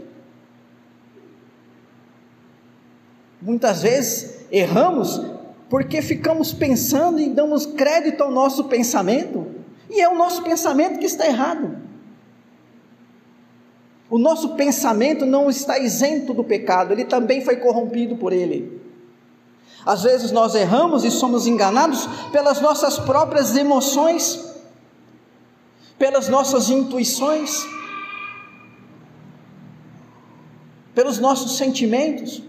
Muitas 3.41 3.81
vezes 3.81 4.38
erramos 4.51 5.21
porque 5.69 6.01
ficamos 6.01 6.51
pensando 6.51 7.19
e 7.19 7.29
damos 7.29 7.65
crédito 7.65 8.23
ao 8.23 8.31
nosso 8.31 8.63
pensamento, 8.63 9.45
e 9.89 10.01
é 10.01 10.09
o 10.09 10.15
nosso 10.15 10.41
pensamento 10.43 10.99
que 10.99 11.05
está 11.05 11.27
errado. 11.27 11.77
O 14.09 14.17
nosso 14.17 14.55
pensamento 14.55 15.25
não 15.25 15.49
está 15.49 15.77
isento 15.77 16.33
do 16.33 16.43
pecado, 16.43 16.91
ele 16.91 17.05
também 17.05 17.41
foi 17.45 17.57
corrompido 17.57 18.15
por 18.15 18.33
ele. 18.33 18.81
Às 19.85 20.03
vezes 20.03 20.31
nós 20.31 20.55
erramos 20.55 21.05
e 21.05 21.11
somos 21.11 21.45
enganados 21.45 22.07
pelas 22.31 22.59
nossas 22.59 22.97
próprias 22.97 23.55
emoções, 23.55 24.43
pelas 25.97 26.27
nossas 26.27 26.69
intuições, 26.69 27.65
pelos 30.95 31.19
nossos 31.19 31.57
sentimentos. 31.57 32.41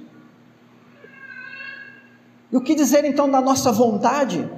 E 2.53 2.57
o 2.57 2.61
que 2.61 2.75
dizer 2.75 3.05
então 3.05 3.31
da 3.31 3.41
nossa 3.41 3.71
vontade? 3.71 4.49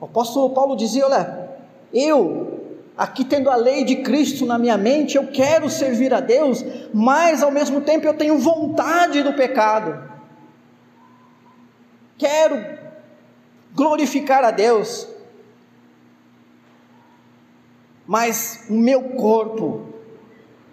O 0.00 0.06
apóstolo 0.06 0.50
Paulo 0.50 0.76
dizia: 0.76 1.06
Olha, 1.06 1.50
eu 1.92 2.58
aqui 2.96 3.24
tendo 3.24 3.48
a 3.48 3.56
lei 3.56 3.84
de 3.84 3.96
Cristo 3.96 4.44
na 4.44 4.58
minha 4.58 4.76
mente, 4.76 5.16
eu 5.16 5.28
quero 5.28 5.70
servir 5.70 6.12
a 6.12 6.20
Deus, 6.20 6.64
mas 6.92 7.42
ao 7.42 7.50
mesmo 7.50 7.80
tempo 7.80 8.06
eu 8.06 8.14
tenho 8.14 8.38
vontade 8.38 9.22
do 9.22 9.32
pecado. 9.32 10.10
Quero 12.18 12.78
glorificar 13.72 14.44
a 14.44 14.50
Deus, 14.50 15.08
mas 18.06 18.66
o 18.68 18.74
meu 18.74 19.02
corpo 19.10 19.86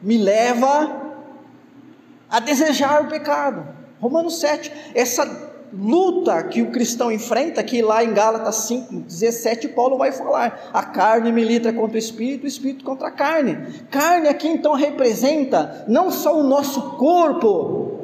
me 0.01 0.17
leva 0.17 1.15
a 2.29 2.39
desejar 2.39 3.03
o 3.03 3.07
pecado. 3.07 3.76
Romanos 3.99 4.39
7, 4.39 4.71
essa 4.93 5.25
luta 5.73 6.41
que 6.43 6.61
o 6.61 6.71
cristão 6.71 7.11
enfrenta, 7.11 7.63
que 7.63 7.81
lá 7.81 8.03
em 8.03 8.13
Gálatas 8.13 8.55
5, 8.67 8.93
17, 9.01 9.69
Paulo 9.69 9.97
vai 9.97 10.11
falar: 10.11 10.69
a 10.73 10.83
carne 10.83 11.31
milita 11.31 11.73
contra 11.73 11.95
o 11.95 11.99
espírito, 11.99 12.45
o 12.45 12.47
espírito 12.47 12.85
contra 12.85 13.07
a 13.07 13.11
carne. 13.11 13.57
Carne 13.89 14.27
aqui 14.27 14.47
então 14.47 14.73
representa 14.73 15.85
não 15.87 16.11
só 16.11 16.39
o 16.39 16.43
nosso 16.43 16.91
corpo, 16.91 17.97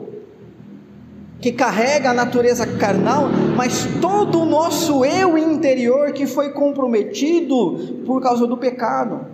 que 1.44 1.52
carrega 1.52 2.12
a 2.12 2.14
natureza 2.14 2.66
carnal, 2.66 3.28
mas 3.58 3.86
todo 4.00 4.40
o 4.40 4.46
nosso 4.46 5.04
eu 5.04 5.38
interior 5.38 6.14
que 6.14 6.26
foi 6.26 6.54
comprometido 6.54 8.02
por 8.06 8.22
causa 8.22 8.48
do 8.48 8.56
pecado. 8.56 9.26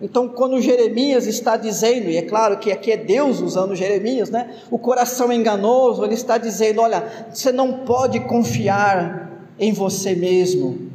Então, 0.00 0.28
quando 0.28 0.60
Jeremias 0.60 1.26
está 1.26 1.56
dizendo, 1.56 2.10
e 2.10 2.16
é 2.16 2.22
claro 2.22 2.58
que 2.58 2.72
aqui 2.72 2.90
é 2.90 2.96
Deus 2.96 3.40
usando 3.40 3.76
Jeremias, 3.76 4.28
né? 4.28 4.56
O 4.70 4.78
coração 4.78 5.32
enganoso, 5.32 6.04
ele 6.04 6.14
está 6.14 6.36
dizendo: 6.36 6.80
olha, 6.80 7.28
você 7.32 7.52
não 7.52 7.84
pode 7.84 8.20
confiar 8.20 9.30
em 9.58 9.72
você 9.72 10.14
mesmo, 10.14 10.90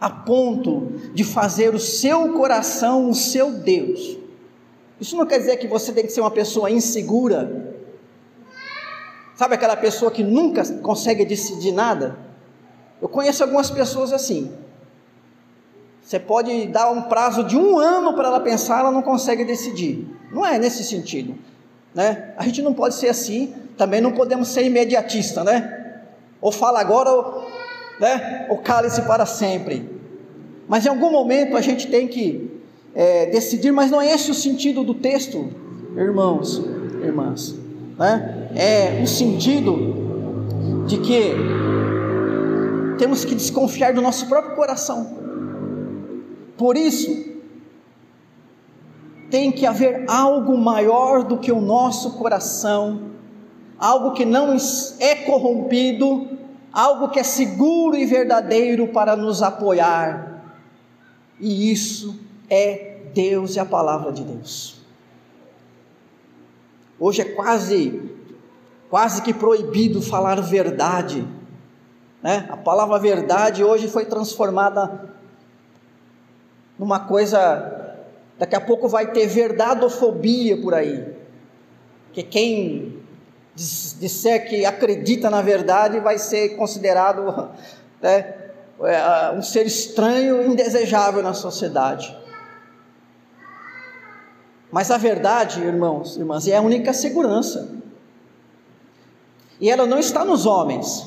a 0.00 0.08
ponto 0.08 0.92
de 1.12 1.22
fazer 1.22 1.74
o 1.74 1.78
seu 1.78 2.32
coração 2.32 3.10
o 3.10 3.14
seu 3.14 3.52
Deus. 3.52 4.18
Isso 4.98 5.16
não 5.16 5.26
quer 5.26 5.38
dizer 5.38 5.58
que 5.58 5.68
você 5.68 5.92
tem 5.92 6.04
que 6.04 6.12
ser 6.12 6.22
uma 6.22 6.30
pessoa 6.30 6.70
insegura, 6.70 7.74
sabe 9.36 9.56
aquela 9.56 9.76
pessoa 9.76 10.10
que 10.10 10.22
nunca 10.22 10.64
consegue 10.78 11.24
decidir 11.24 11.72
nada? 11.72 12.16
Eu 13.02 13.08
conheço 13.08 13.42
algumas 13.42 13.70
pessoas 13.70 14.12
assim. 14.12 14.63
Você 16.04 16.18
pode 16.18 16.66
dar 16.66 16.90
um 16.90 17.02
prazo 17.02 17.42
de 17.44 17.56
um 17.56 17.78
ano 17.78 18.12
para 18.12 18.28
ela 18.28 18.40
pensar, 18.40 18.80
ela 18.80 18.92
não 18.92 19.00
consegue 19.00 19.42
decidir. 19.42 20.06
Não 20.30 20.44
é 20.44 20.58
nesse 20.58 20.84
sentido. 20.84 21.34
Né? 21.94 22.34
A 22.36 22.44
gente 22.44 22.60
não 22.60 22.74
pode 22.74 22.94
ser 22.94 23.08
assim, 23.08 23.54
também 23.78 24.02
não 24.02 24.12
podemos 24.12 24.48
ser 24.48 24.64
imediatista, 24.64 25.42
né? 25.42 26.02
Ou 26.42 26.52
fala 26.52 26.78
agora, 26.78 27.10
ou, 27.10 27.48
né? 27.98 28.46
ou 28.50 28.58
cale-se 28.58 29.00
para 29.02 29.24
sempre. 29.24 29.88
Mas 30.68 30.84
em 30.84 30.90
algum 30.90 31.10
momento 31.10 31.56
a 31.56 31.62
gente 31.62 31.86
tem 31.86 32.06
que 32.06 32.60
é, 32.94 33.26
decidir, 33.26 33.72
mas 33.72 33.90
não 33.90 34.00
é 34.00 34.12
esse 34.12 34.30
o 34.30 34.34
sentido 34.34 34.84
do 34.84 34.92
texto, 34.92 35.50
irmãos, 35.96 36.62
irmãs. 37.02 37.54
Né? 37.98 38.50
É 38.54 39.00
o 39.02 39.06
sentido 39.06 40.84
de 40.86 40.98
que 40.98 41.32
temos 42.98 43.24
que 43.24 43.34
desconfiar 43.34 43.94
do 43.94 44.02
nosso 44.02 44.26
próprio 44.28 44.54
coração. 44.54 45.23
Por 46.56 46.76
isso, 46.76 47.34
tem 49.30 49.50
que 49.50 49.66
haver 49.66 50.04
algo 50.08 50.56
maior 50.56 51.24
do 51.24 51.38
que 51.38 51.50
o 51.50 51.60
nosso 51.60 52.12
coração, 52.18 53.10
algo 53.78 54.12
que 54.12 54.24
não 54.24 54.56
é 55.00 55.14
corrompido, 55.16 56.28
algo 56.72 57.08
que 57.08 57.18
é 57.18 57.24
seguro 57.24 57.96
e 57.96 58.06
verdadeiro 58.06 58.88
para 58.88 59.16
nos 59.16 59.42
apoiar. 59.42 60.44
E 61.40 61.72
isso 61.72 62.18
é 62.48 63.00
Deus 63.12 63.56
e 63.56 63.60
a 63.60 63.64
palavra 63.64 64.12
de 64.12 64.22
Deus. 64.22 64.76
Hoje 66.98 67.22
é 67.22 67.24
quase 67.24 68.10
quase 68.88 69.22
que 69.22 69.34
proibido 69.34 70.00
falar 70.00 70.40
verdade, 70.40 71.26
né? 72.22 72.46
A 72.48 72.56
palavra 72.56 72.96
verdade 73.00 73.64
hoje 73.64 73.88
foi 73.88 74.04
transformada 74.04 75.13
numa 76.78 77.00
coisa. 77.00 77.96
Daqui 78.38 78.56
a 78.56 78.60
pouco 78.60 78.88
vai 78.88 79.12
ter 79.12 79.26
verdadofobia 79.26 80.60
por 80.60 80.74
aí. 80.74 81.14
Que 82.12 82.22
quem 82.22 83.00
disser 83.54 84.48
que 84.48 84.64
acredita 84.64 85.30
na 85.30 85.40
verdade 85.40 86.00
vai 86.00 86.18
ser 86.18 86.56
considerado 86.56 87.50
né, 88.02 88.34
é, 88.82 89.32
um 89.36 89.42
ser 89.42 89.66
estranho 89.66 90.42
e 90.42 90.46
indesejável 90.46 91.22
na 91.22 91.32
sociedade. 91.32 92.16
Mas 94.70 94.90
a 94.90 94.96
verdade, 94.96 95.60
irmãos, 95.60 96.16
irmãs, 96.16 96.48
é 96.48 96.56
a 96.56 96.60
única 96.60 96.92
segurança. 96.92 97.70
E 99.60 99.70
ela 99.70 99.86
não 99.86 100.00
está 100.00 100.24
nos 100.24 100.46
homens, 100.46 101.06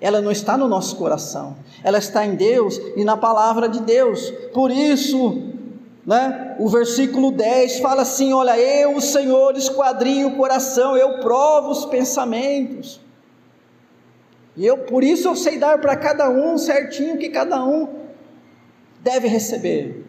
ela 0.00 0.20
não 0.20 0.30
está 0.30 0.56
no 0.56 0.66
nosso 0.66 0.96
coração, 0.96 1.56
ela 1.84 1.98
está 1.98 2.24
em 2.24 2.34
Deus 2.34 2.80
e 2.96 3.04
na 3.04 3.16
palavra 3.16 3.68
de 3.68 3.80
Deus. 3.80 4.30
Por 4.52 4.70
isso, 4.70 5.42
né, 6.06 6.56
o 6.58 6.68
versículo 6.68 7.30
10 7.30 7.80
fala 7.80 8.02
assim: 8.02 8.32
Olha, 8.32 8.58
eu, 8.58 8.96
o 8.96 9.00
Senhor, 9.00 9.56
esquadrinho 9.56 10.28
o 10.28 10.36
coração, 10.36 10.96
eu 10.96 11.20
provo 11.20 11.70
os 11.70 11.84
pensamentos. 11.84 13.00
E 14.56 14.66
eu, 14.66 14.78
por 14.78 15.04
isso, 15.04 15.28
eu 15.28 15.36
sei 15.36 15.58
dar 15.58 15.78
para 15.80 15.96
cada 15.96 16.28
um 16.28 16.58
certinho 16.58 17.18
que 17.18 17.28
cada 17.28 17.64
um 17.64 17.88
deve 19.00 19.28
receber. 19.28 20.04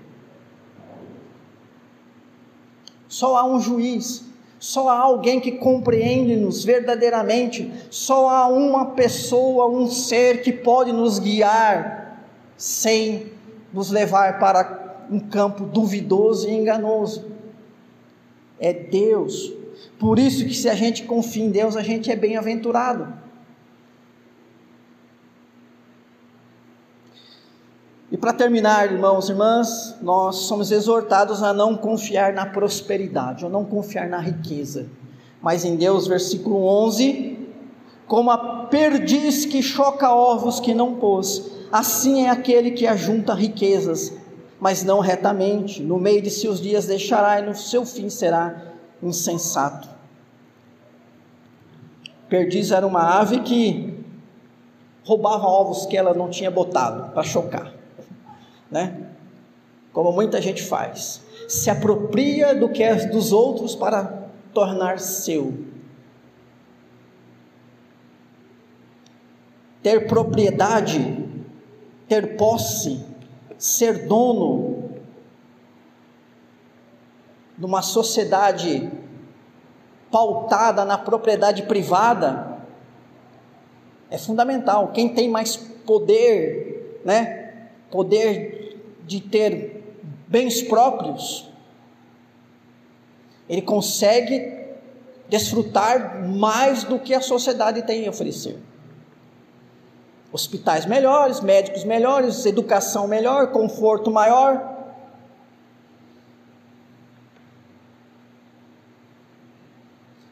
Só 3.07 3.35
há 3.35 3.45
um 3.45 3.59
juiz, 3.59 4.23
só 4.61 4.89
há 4.89 4.99
alguém 4.99 5.39
que 5.39 5.53
compreende-nos 5.53 6.63
verdadeiramente, 6.63 7.71
só 7.89 8.29
há 8.29 8.47
uma 8.47 8.91
pessoa, 8.91 9.67
um 9.67 9.87
ser 9.87 10.43
que 10.43 10.53
pode 10.53 10.93
nos 10.93 11.17
guiar 11.17 12.23
sem 12.55 13.31
nos 13.73 13.89
levar 13.89 14.37
para 14.37 15.07
um 15.09 15.19
campo 15.19 15.65
duvidoso 15.65 16.47
e 16.47 16.53
enganoso. 16.53 17.25
É 18.59 18.71
Deus. 18.71 19.51
Por 19.97 20.19
isso 20.19 20.45
que 20.45 20.53
se 20.53 20.69
a 20.69 20.75
gente 20.75 21.05
confia 21.05 21.43
em 21.43 21.49
Deus, 21.49 21.75
a 21.75 21.81
gente 21.81 22.11
é 22.11 22.15
bem-aventurado. 22.15 23.11
Para 28.21 28.33
terminar, 28.33 28.91
irmãos 28.91 29.27
e 29.27 29.31
irmãs, 29.31 29.95
nós 29.99 30.35
somos 30.41 30.71
exortados 30.71 31.41
a 31.41 31.51
não 31.51 31.75
confiar 31.75 32.31
na 32.33 32.45
prosperidade, 32.45 33.43
ou 33.43 33.49
não 33.49 33.65
confiar 33.65 34.07
na 34.07 34.19
riqueza, 34.19 34.85
mas 35.41 35.65
em 35.65 35.75
Deus, 35.75 36.05
versículo 36.05 36.63
11: 36.63 37.49
como 38.05 38.29
a 38.29 38.67
perdiz 38.67 39.43
que 39.45 39.63
choca 39.63 40.13
ovos 40.13 40.59
que 40.59 40.71
não 40.71 40.95
pôs, 40.97 41.49
assim 41.71 42.25
é 42.25 42.29
aquele 42.29 42.71
que 42.71 42.85
ajunta 42.85 43.33
riquezas, 43.33 44.13
mas 44.59 44.83
não 44.83 44.99
retamente, 44.99 45.81
no 45.81 45.97
meio 45.97 46.21
de 46.21 46.29
seus 46.29 46.61
dias 46.61 46.85
deixará 46.85 47.39
e 47.39 47.45
no 47.47 47.55
seu 47.55 47.83
fim 47.83 48.07
será 48.07 48.67
insensato. 49.01 49.89
Perdiz 52.29 52.69
era 52.69 52.85
uma 52.85 53.19
ave 53.19 53.39
que 53.39 53.99
roubava 55.03 55.47
ovos 55.47 55.87
que 55.87 55.97
ela 55.97 56.13
não 56.13 56.29
tinha 56.29 56.51
botado 56.51 57.11
para 57.13 57.23
chocar 57.23 57.80
né? 58.71 59.09
Como 59.91 60.11
muita 60.11 60.41
gente 60.41 60.63
faz, 60.63 61.21
se 61.47 61.69
apropria 61.69 62.55
do 62.55 62.69
que 62.69 62.81
é 62.81 62.95
dos 63.07 63.33
outros 63.33 63.75
para 63.75 64.29
tornar 64.53 64.99
seu. 64.99 65.53
Ter 69.83 70.07
propriedade, 70.07 71.27
ter 72.07 72.37
posse, 72.37 73.03
ser 73.57 74.07
dono 74.07 74.91
numa 77.57 77.81
sociedade 77.81 78.89
pautada 80.09 80.85
na 80.85 80.97
propriedade 80.97 81.63
privada 81.63 82.59
é 84.09 84.17
fundamental. 84.17 84.89
Quem 84.89 85.13
tem 85.13 85.29
mais 85.29 85.55
poder, 85.55 87.01
né? 87.05 87.63
Poder 87.89 88.60
de 89.05 89.19
ter 89.19 89.81
bens 90.27 90.61
próprios, 90.61 91.49
ele 93.49 93.61
consegue 93.61 94.61
desfrutar 95.27 96.25
mais 96.27 96.85
do 96.85 96.99
que 96.99 97.13
a 97.13 97.21
sociedade 97.21 97.81
tem 97.83 98.07
a 98.07 98.09
oferecer. 98.09 98.57
Hospitais 100.31 100.85
melhores, 100.85 101.41
médicos 101.41 101.83
melhores, 101.83 102.45
educação 102.45 103.07
melhor, 103.07 103.47
conforto 103.47 104.09
maior. 104.09 104.69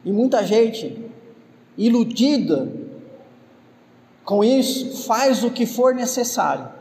E 0.02 0.10
muita 0.10 0.42
gente 0.46 1.10
iludida 1.76 2.72
com 4.24 4.42
isso 4.42 5.06
faz 5.06 5.44
o 5.44 5.50
que 5.50 5.66
for 5.66 5.94
necessário 5.94 6.79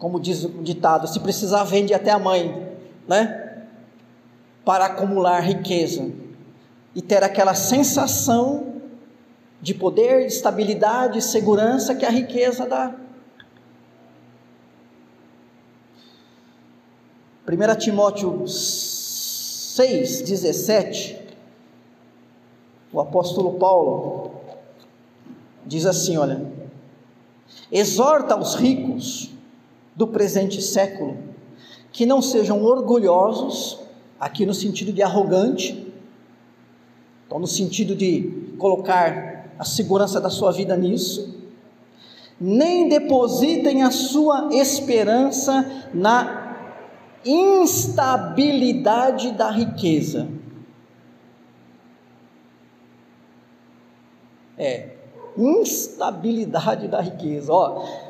como 0.00 0.18
diz 0.18 0.42
o 0.44 0.48
ditado, 0.62 1.06
se 1.06 1.20
precisar 1.20 1.62
vende 1.64 1.92
até 1.92 2.10
a 2.10 2.18
mãe, 2.18 2.74
né? 3.06 3.66
Para 4.64 4.86
acumular 4.86 5.40
riqueza 5.40 6.10
e 6.94 7.02
ter 7.02 7.22
aquela 7.22 7.54
sensação 7.54 8.80
de 9.60 9.74
poder, 9.74 10.20
de 10.20 10.32
estabilidade 10.32 11.18
e 11.18 11.22
segurança 11.22 11.94
que 11.94 12.06
a 12.06 12.10
riqueza 12.10 12.66
dá. 12.66 12.94
1 17.46 17.78
Timóteo 17.78 18.48
6, 18.48 20.22
17, 20.22 21.18
o 22.90 23.00
apóstolo 23.00 23.58
Paulo 23.58 24.30
diz 25.66 25.84
assim: 25.84 26.16
olha, 26.16 26.50
exorta 27.70 28.34
os 28.34 28.54
ricos 28.54 29.30
do 30.00 30.08
presente 30.08 30.60
século, 30.62 31.18
que 31.92 32.06
não 32.06 32.22
sejam 32.22 32.64
orgulhosos, 32.64 33.78
aqui 34.18 34.46
no 34.46 34.54
sentido 34.54 34.94
de 34.94 35.02
arrogante, 35.02 35.92
então 37.26 37.38
no 37.38 37.46
sentido 37.46 37.94
de 37.94 38.54
colocar 38.58 39.50
a 39.58 39.64
segurança 39.64 40.18
da 40.18 40.30
sua 40.30 40.52
vida 40.52 40.74
nisso, 40.74 41.38
nem 42.40 42.88
depositem 42.88 43.82
a 43.82 43.90
sua 43.90 44.48
esperança 44.52 45.90
na 45.92 46.56
instabilidade 47.22 49.32
da 49.32 49.50
riqueza. 49.50 50.26
É, 54.56 54.94
instabilidade 55.36 56.88
da 56.88 57.02
riqueza. 57.02 57.52
Ó, 57.52 58.09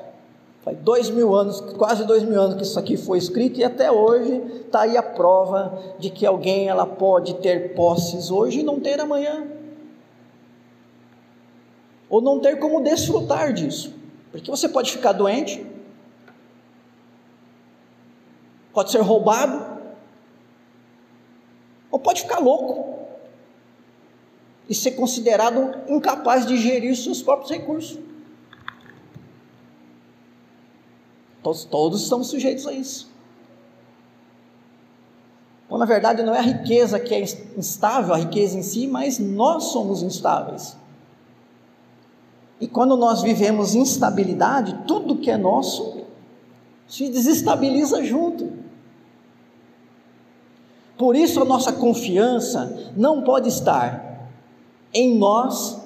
Faz 0.62 0.76
dois 0.78 1.08
mil 1.08 1.34
anos, 1.34 1.61
quase 1.78 2.04
dois 2.04 2.22
mil 2.22 2.40
anos 2.40 2.56
que 2.56 2.62
isso 2.62 2.78
aqui 2.78 2.96
foi 2.96 3.16
escrito 3.16 3.58
e 3.58 3.64
até 3.64 3.90
hoje 3.90 4.42
está 4.66 4.82
aí 4.82 4.96
a 4.96 5.02
prova 5.02 5.96
de 5.98 6.11
que 6.11 6.26
alguém 6.26 6.68
ela 6.68 6.84
pode 6.84 7.34
ter 7.36 7.74
posses 7.74 8.30
hoje 8.30 8.61
e 8.61 8.62
não 8.62 8.78
ter 8.78 9.00
amanhã, 9.00 9.48
ou 12.11 12.20
não 12.20 12.40
ter 12.40 12.58
como 12.58 12.82
desfrutar 12.82 13.54
disso, 13.54 13.94
porque 14.30 14.50
você 14.50 14.68
pode 14.68 14.92
ficar 14.92 15.12
doente, 15.12 15.66
pode 18.74 18.90
ser 18.90 19.00
roubado, 19.00 19.80
ou 21.90 21.98
pode 21.98 22.20
ficar 22.20 22.38
louco 22.38 22.98
e 24.68 24.74
ser 24.74 24.92
considerado 24.92 25.74
incapaz 25.88 26.44
de 26.44 26.58
gerir 26.58 26.94
seus 26.94 27.22
próprios 27.22 27.50
recursos. 27.50 28.09
Todos, 31.43 31.64
todos 31.64 32.03
estamos 32.03 32.28
sujeitos 32.28 32.66
a 32.66 32.72
isso. 32.72 33.11
Então, 35.66 35.78
na 35.78 35.86
verdade, 35.86 36.22
não 36.22 36.34
é 36.34 36.38
a 36.38 36.43
riqueza 36.43 36.99
que 36.99 37.14
é 37.14 37.20
instável, 37.57 38.12
a 38.12 38.18
riqueza 38.18 38.59
em 38.59 38.62
si, 38.62 38.86
mas 38.86 39.18
nós 39.18 39.64
somos 39.64 40.03
instáveis. 40.03 40.76
E 42.61 42.66
quando 42.66 42.97
nós 42.97 43.22
vivemos 43.22 43.74
instabilidade, 43.74 44.84
tudo 44.86 45.16
que 45.16 45.30
é 45.30 45.36
nosso 45.36 46.01
se 46.86 47.09
desestabiliza 47.09 48.03
junto. 48.05 48.53
Por 50.99 51.16
isso 51.16 51.41
a 51.41 51.45
nossa 51.45 51.72
confiança 51.72 52.93
não 52.97 53.22
pode 53.22 53.49
estar 53.49 54.28
em 54.93 55.16
nós 55.16 55.80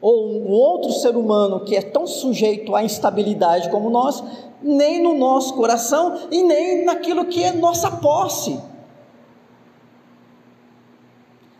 ou 0.00 0.28
um 0.28 0.48
outro 0.50 0.92
ser 0.92 1.16
humano 1.16 1.64
que 1.64 1.74
é 1.74 1.82
tão 1.82 2.06
sujeito 2.06 2.74
à 2.74 2.84
instabilidade 2.84 3.68
como 3.70 3.90
nós, 3.90 4.22
nem 4.62 5.02
no 5.02 5.16
nosso 5.16 5.54
coração 5.54 6.28
e 6.30 6.42
nem 6.42 6.84
naquilo 6.84 7.26
que 7.26 7.42
é 7.42 7.52
nossa 7.52 7.90
posse. 7.90 8.60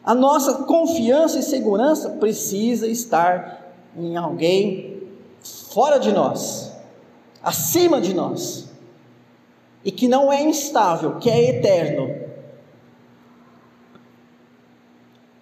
A 0.04 0.14
nossa 0.14 0.64
confiança 0.64 1.38
e 1.38 1.42
segurança 1.42 2.10
precisa 2.10 2.86
estar 2.86 3.74
em 3.96 4.16
alguém 4.16 5.02
fora 5.42 5.98
de 5.98 6.12
nós, 6.12 6.72
acima 7.42 8.00
de 8.00 8.14
nós, 8.14 8.68
e 9.84 9.90
que 9.90 10.08
não 10.08 10.32
é 10.32 10.42
instável, 10.42 11.16
que 11.16 11.28
é 11.28 11.50
eterno. 11.50 12.28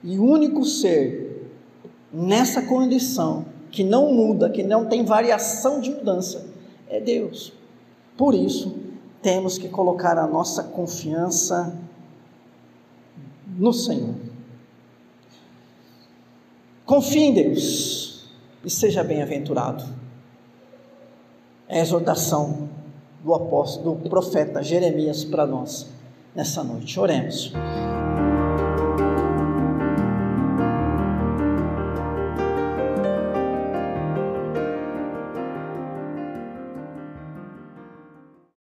E 0.02 0.18
único 0.18 0.64
ser 0.64 1.25
nessa 2.16 2.62
condição, 2.62 3.44
que 3.70 3.84
não 3.84 4.10
muda, 4.10 4.48
que 4.48 4.62
não 4.62 4.86
tem 4.86 5.04
variação 5.04 5.80
de 5.82 5.90
mudança, 5.90 6.46
é 6.88 6.98
Deus. 6.98 7.52
Por 8.16 8.34
isso, 8.34 8.74
temos 9.20 9.58
que 9.58 9.68
colocar 9.68 10.16
a 10.16 10.26
nossa 10.26 10.62
confiança 10.62 11.76
no 13.46 13.70
Senhor. 13.70 14.14
Confie 16.86 17.24
em 17.24 17.34
Deus 17.34 18.26
e 18.64 18.70
seja 18.70 19.04
bem-aventurado. 19.04 19.84
É 21.68 21.80
a 21.80 21.82
exortação 21.82 22.70
do 23.22 23.34
apóstolo, 23.34 23.96
do 23.96 24.08
profeta 24.08 24.62
Jeremias 24.62 25.22
para 25.22 25.46
nós 25.46 25.86
nessa 26.34 26.64
noite. 26.64 26.98
Oremos. 26.98 27.52